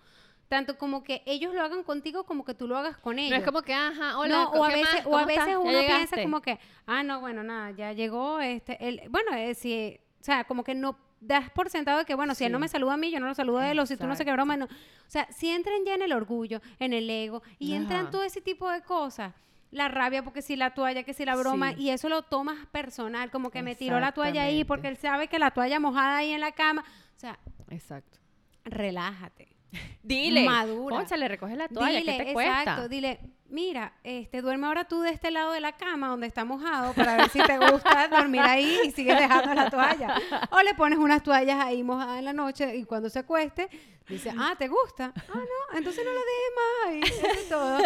[0.49, 3.31] Tanto como que ellos lo hagan contigo como que tú lo hagas con ellos.
[3.31, 5.07] no es como que, ajá, hola, no, o a ¿qué veces, más?
[5.07, 8.39] o a ¿Cómo veces uno piensa llegaste?" como que, ah, no, bueno, nada, ya llegó
[8.41, 12.14] este, el, bueno, eh, si, o sea, como que no das por sentado de que,
[12.14, 13.87] bueno, si él no me saluda a mí, yo no lo saludo a él, o
[13.87, 14.37] si tú no sé qué Exacto.
[14.45, 14.64] broma, no.
[14.66, 14.68] O
[15.07, 18.11] sea, si entran ya en el orgullo, en el ego, y entran Ajá.
[18.11, 19.33] todo ese tipo de cosas,
[19.70, 21.83] la rabia, porque si la toalla, que si la broma, Sí.
[21.85, 25.29] y eso lo tomas personal, como que me tiró la toalla ahí porque él sabe
[25.29, 26.85] que la toalla mojada ahí en la cama.
[27.16, 27.39] O sea,
[27.70, 28.18] Exacto.
[28.64, 29.49] relájate.
[30.03, 30.97] Dile, Madura.
[30.97, 32.89] Concha, le recoges la toalla, dile, ¿qué te exacto, cuesta?
[32.89, 33.20] dile,
[33.53, 37.17] mira, este, duerme ahora tú de este lado de la cama donde está mojado para
[37.17, 40.15] ver si te gusta dormir ahí y sigues dejando la toalla.
[40.51, 43.69] O le pones unas toallas ahí mojadas en la noche y cuando se acueste,
[44.09, 45.13] dice, ah, ¿te gusta?
[45.17, 47.01] Ah, no, entonces no lo dejes más ahí.
[47.19, 47.79] Eso es todo.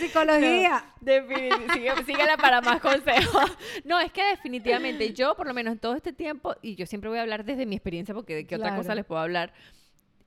[0.00, 0.84] Psicología.
[1.04, 3.56] Sigue- síguela para más consejos.
[3.84, 7.08] No, es que definitivamente yo, por lo menos en todo este tiempo, y yo siempre
[7.10, 8.96] voy a hablar desde mi experiencia, porque de qué otra cosa Claro.
[8.96, 9.52] les puedo hablar.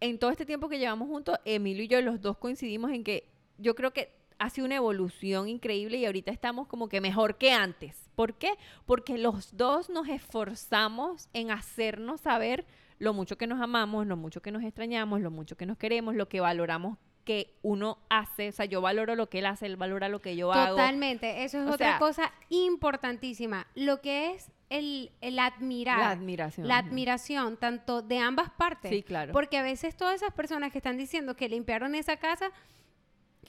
[0.01, 3.27] En todo este tiempo que llevamos juntos, Emilio y yo los dos coincidimos en que
[3.57, 7.51] yo creo que ha sido una evolución increíble y ahorita estamos como que mejor que
[7.51, 8.09] antes.
[8.15, 8.53] ¿Por qué?
[8.85, 12.65] Porque los dos nos esforzamos en hacernos saber
[12.97, 16.15] lo mucho que nos amamos, lo mucho que nos extrañamos, lo mucho que nos queremos,
[16.15, 18.49] lo que valoramos que uno hace.
[18.49, 20.75] O sea, yo valoro lo que él hace, él valora lo que yo hago.
[20.75, 23.67] Totalmente, eso es O otra sea- cosa importantísima.
[23.75, 25.99] Lo que es el, el admirar.
[25.99, 26.67] La admiración.
[26.67, 28.89] La admiración, tanto de ambas partes.
[28.91, 29.31] Sí, claro.
[29.33, 32.51] Porque a veces todas esas personas que están diciendo que limpiaron esa casa,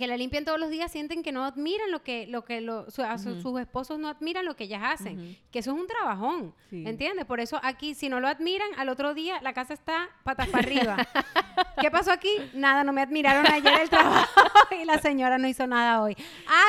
[0.01, 2.90] que la limpian todos los días, sienten que no admiran lo que, lo que lo-
[2.90, 3.40] su- a su- Ujú.
[3.42, 5.38] sus esposos no admiran lo que ellas hacen.
[5.53, 6.53] Que eso es un trabajón.
[6.70, 6.82] Sí.
[6.86, 7.24] ¿Entiendes?
[7.26, 10.64] Por eso aquí, si no lo admiran, al otro día la casa está patas para
[10.66, 10.96] arriba.
[11.80, 12.30] ¿Qué pasó aquí?
[12.55, 14.28] Nada, no me admiraron ayer el trabajo
[14.82, 16.16] y la señora no hizo nada hoy.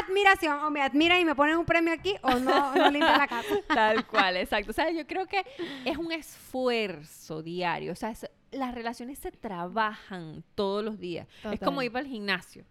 [0.03, 3.27] Admiración, o me admiran y me ponen un premio aquí, o no, no limpian la
[3.27, 3.55] casa.
[3.67, 4.71] Tal cual, exacto.
[4.71, 5.43] O sea, yo creo que
[5.85, 7.91] es un esfuerzo diario.
[7.93, 11.25] O sea, es- las relaciones se trabajan todos los días.
[11.51, 12.65] Es como ir al gimnasio.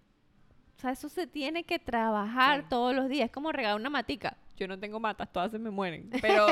[0.81, 2.67] O sea, eso se tiene que trabajar Sí.
[2.71, 3.27] todos los días.
[3.27, 4.35] Es como regar una matica.
[4.57, 6.09] Yo no tengo matas, todas se me mueren.
[6.23, 6.47] Pero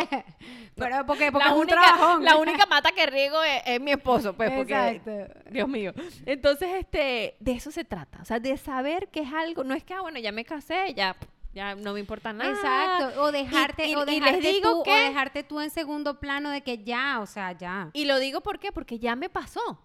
[0.76, 2.24] Pero porque, porque la, es un única, trabajón.
[2.24, 5.50] la única mata que riego es, es mi esposo, pues, porque Exacto.
[5.50, 5.94] Dios mío.
[6.26, 8.18] Entonces, este, de eso se trata.
[8.20, 9.64] O sea, de saber que es algo.
[9.64, 11.16] No es que, ah, bueno, ya me casé, ya,
[11.54, 12.50] ya no me importa nada.
[12.50, 15.70] Exacto, o dejarte, y- o y les dejarte digo tú, o que- dejarte tú en
[15.70, 17.88] segundo plano de que ya, o sea, ya.
[17.94, 18.72] Y lo digo ¿por qué?
[18.72, 19.80] porque ya me pasó.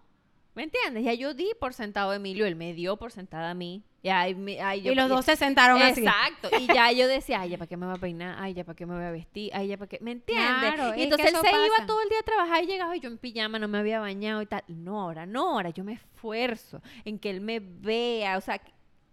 [0.54, 1.02] ¿Me entiendes?
[1.04, 3.82] Ya yo di por sentado a Emilio, él me dio por sentada a mí.
[4.04, 6.00] Y, yo- y los dos se sentaron así.
[6.04, 6.50] Exacto.
[6.60, 8.76] Y ya yo decía, ay, ya para qué me voy a peinar, ay, ya para
[8.76, 9.98] qué me voy a vestir, ay, ya para qué.
[10.02, 10.46] ¿Me entiendes?
[10.74, 11.66] Claro, y entonces él se pasa.
[11.66, 14.00] iba todo el día a trabajar y llegaba y yo en pijama, no me había
[14.00, 14.62] bañado y tal.
[14.68, 18.36] No, ahora no, ahora yo me esfuerzo en que él me vea.
[18.36, 18.60] O sea,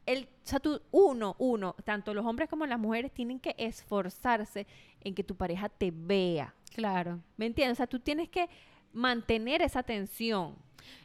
[0.05, 4.67] el, o sea, tú, uno, uno, tanto los hombres como las mujeres tienen que esforzarse
[5.01, 6.53] en que tu pareja te vea.
[6.75, 7.19] Claro.
[7.37, 7.75] ¿Me entiendes?
[7.75, 8.49] O sea, tú tienes que
[8.93, 10.55] mantener esa tensión.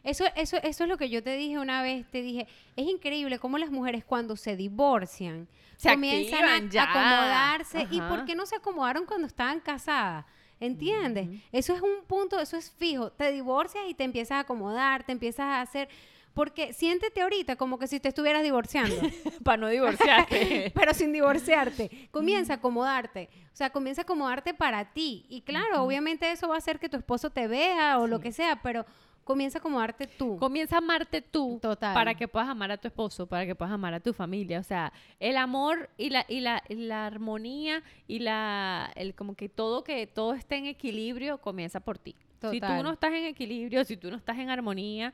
[0.03, 3.39] Eso, eso, eso es lo que yo te dije una vez, te dije, es increíble
[3.39, 5.47] cómo las mujeres cuando se divorcian
[5.77, 6.83] Se comienzan activan a ya.
[6.83, 7.87] acomodarse.
[7.91, 10.25] ¿Y por qué no se acomodaron cuando estaban casadas?
[10.59, 11.29] ¿Entiendes?
[11.51, 13.11] Eso es un punto, eso es fijo.
[13.11, 15.87] Te divorcias y te empiezas a acomodar, te empiezas a hacer...
[16.33, 18.95] Porque siéntete ahorita como que si te estuvieras divorciando.
[19.43, 20.71] Para no divorciarte.
[20.75, 22.09] pero sin divorciarte.
[22.11, 23.27] Comienza a acomodarte.
[23.51, 25.25] O sea, comienza a acomodarte para ti.
[25.29, 28.31] Y claro, obviamente eso va a hacer que tu esposo te vea o lo que
[28.31, 28.85] sea, pero
[29.27, 30.37] comienza a acomodarte tú.
[30.37, 31.93] Comienza a amarte tú Total.
[31.93, 34.59] para que puedas amar a tu esposo, para que puedas amar a tu familia.
[34.59, 39.35] O sea, el amor y la, y la, y la armonía y la el como
[39.35, 42.15] que todo que todo esté en equilibrio comienza por ti.
[42.39, 42.83] Si tú Total.
[42.83, 45.13] no estás en equilibrio, si tú no estás en armonía,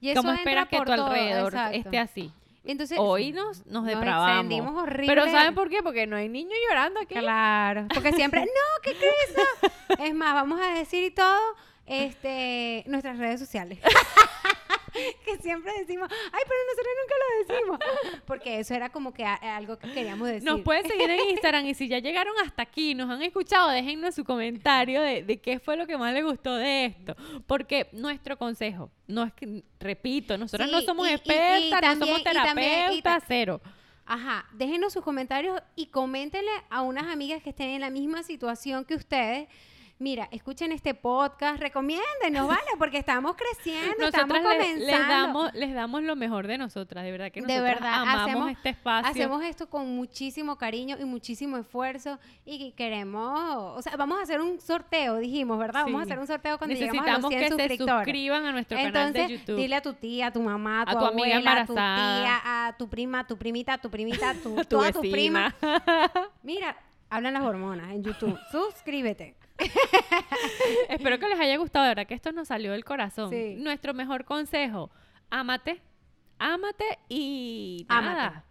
[0.00, 2.30] y eso ¿cómo esperas que tu alrededor esté así?
[2.62, 4.82] Entonces, Hoy nos, nos nos depravamos.
[4.82, 5.06] horrible.
[5.06, 5.82] Pero ¿saben por qué?
[5.82, 7.14] Porque no hay niños llorando aquí.
[7.14, 9.70] Claro, porque siempre, no, ¿qué crees?
[10.10, 11.38] Es más, vamos a decir y todo,
[11.90, 13.78] este, nuestras redes sociales.
[15.24, 18.22] que siempre decimos, ay, pero nosotros nunca lo decimos.
[18.26, 20.42] Porque eso era como que algo que queríamos decir.
[20.44, 24.14] Nos pueden seguir en Instagram y si ya llegaron hasta aquí, nos han escuchado, déjennos
[24.14, 27.14] su comentario de, de qué fue lo que más les gustó de esto.
[27.46, 31.96] Porque nuestro consejo, no es que, repito, nosotros Sí, no somos y- y- y expertas,
[31.98, 33.60] no somos también- terapeutas, cero.
[34.06, 38.84] Ajá, déjenos sus comentarios y coméntenle a unas amigas que estén en la misma situación
[38.84, 39.48] que ustedes
[40.00, 42.60] mira, escuchen este podcast, recomiéndenos, ¿vale?
[42.78, 44.86] Porque estamos creciendo, estamos Nosotras comenzando.
[44.86, 48.22] les, damos, les damos lo mejor de nosotras, de verdad que De nosotras verdad, amamos
[48.28, 49.10] hacemos- este espacio.
[49.10, 54.22] Hacemos esto con muchísimo cariño y muchísimo esfuerzo y que queremos, o sea, vamos a
[54.22, 55.84] hacer un sorteo, dijimos, ¿verdad?
[55.84, 58.04] Vamos a hacer un sorteo cuando lleguemos a los Necesitamos 100 que se suscriptores.
[58.06, 59.56] suscriban a nuestro Entonces, canal de YouTube.
[59.56, 61.72] dile a tu tía, a tu mamá, a tu, A tu amiga abuela, a tu
[61.72, 62.22] embarazada.
[62.22, 65.06] tía, a tu prima, a tu primita, a tu primita, a tu, tu todas tus
[65.08, 65.52] primas.
[66.42, 66.74] Mira,
[67.10, 68.38] hablan las hormonas en YouTube.
[68.50, 69.36] Suscríbete.
[70.88, 73.30] Espero que les haya gustado, de verdad que esto nos salió del corazón.
[73.30, 73.56] Sí.
[73.58, 74.90] Nuestro mejor consejo,
[75.30, 75.80] ámate,
[76.38, 78.06] ámate y Ámate.
[78.16, 78.44] nada.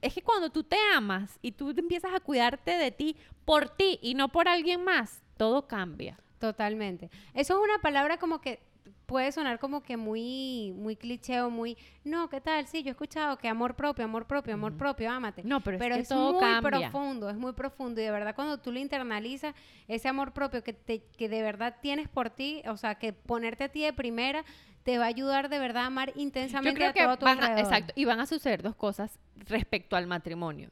[0.00, 3.98] Es que cuando tú te amas y tú empiezas a cuidarte de ti por ti
[4.02, 6.18] y no por alguien más, todo cambia.
[6.38, 7.08] Totalmente.
[7.34, 8.60] Eso es una palabra como que
[9.06, 12.66] puede sonar como que muy, muy cliché o muy, no, ¿qué tal?
[12.66, 15.42] Sí, yo he escuchado que amor propio, amor propio, amor propio, ámate.
[15.44, 16.90] No, pero, Pero es es, que todo muy cambia.
[16.90, 19.54] profundo, es muy profundo y de verdad cuando tú lo internalizas,
[19.88, 23.64] ese amor propio que, te, que de verdad tienes por ti, o sea, que ponerte
[23.64, 24.44] a ti de primera
[24.82, 27.24] te va a ayudar de verdad a amar Yo intensamente creo a que todo tu
[27.24, 30.70] van a, exacto, y van a suceder dos cosas respecto al matrimonio.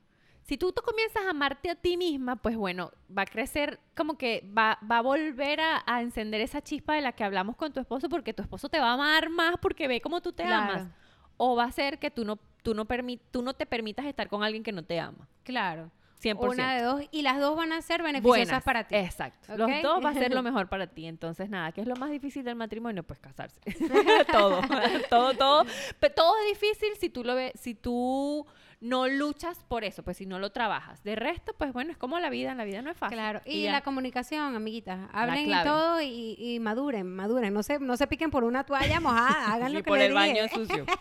[0.50, 4.18] Si tú, tú comienzas a amarte a ti misma, pues bueno, va a crecer como
[4.18, 7.72] que va, va a volver a, a encender esa chispa de la que hablamos con
[7.72, 10.42] tu esposo porque tu esposo te va a amar más porque ve cómo tú te
[10.42, 10.72] Claro.
[10.72, 10.88] amas.
[11.36, 14.28] O va a ser que tú no, tú, no permi- tú no te permitas estar
[14.28, 15.28] con alguien que no te ama.
[15.44, 15.92] Claro.
[16.20, 16.36] 100%.
[16.50, 18.96] Una de dos y las dos van a ser beneficiosas Buenas, para ti.
[18.96, 19.56] Exacto.
[19.56, 19.76] Los ¿Ok?
[19.84, 21.06] dos va a ser lo mejor para ti.
[21.06, 23.04] Entonces, nada, ¿qué es lo más difícil del matrimonio?
[23.04, 23.60] Pues casarse.
[24.32, 24.60] todo,
[25.08, 25.64] todo, todo.
[26.00, 28.44] Pero todo es difícil si tú lo ves, si tú
[28.80, 31.02] no luchas por eso, pues si no lo trabajas.
[31.04, 33.16] De resto, pues bueno, es como la vida, la vida no es fácil.
[33.16, 34.98] Claro, y, la comunicación, amiguitas.
[35.12, 37.52] Hablen y todo y, y maduren, maduren.
[37.52, 40.14] No se, no se piquen por una toalla mojada, hagan lo que por les el
[40.14, 40.86] baño sucio.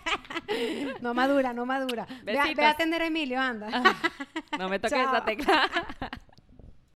[1.01, 2.07] No madura, no madura.
[2.23, 2.65] Ve, a- ve a Besitos.
[2.65, 3.69] atender a Emilio, anda.
[4.57, 5.69] No me toques esa tecla.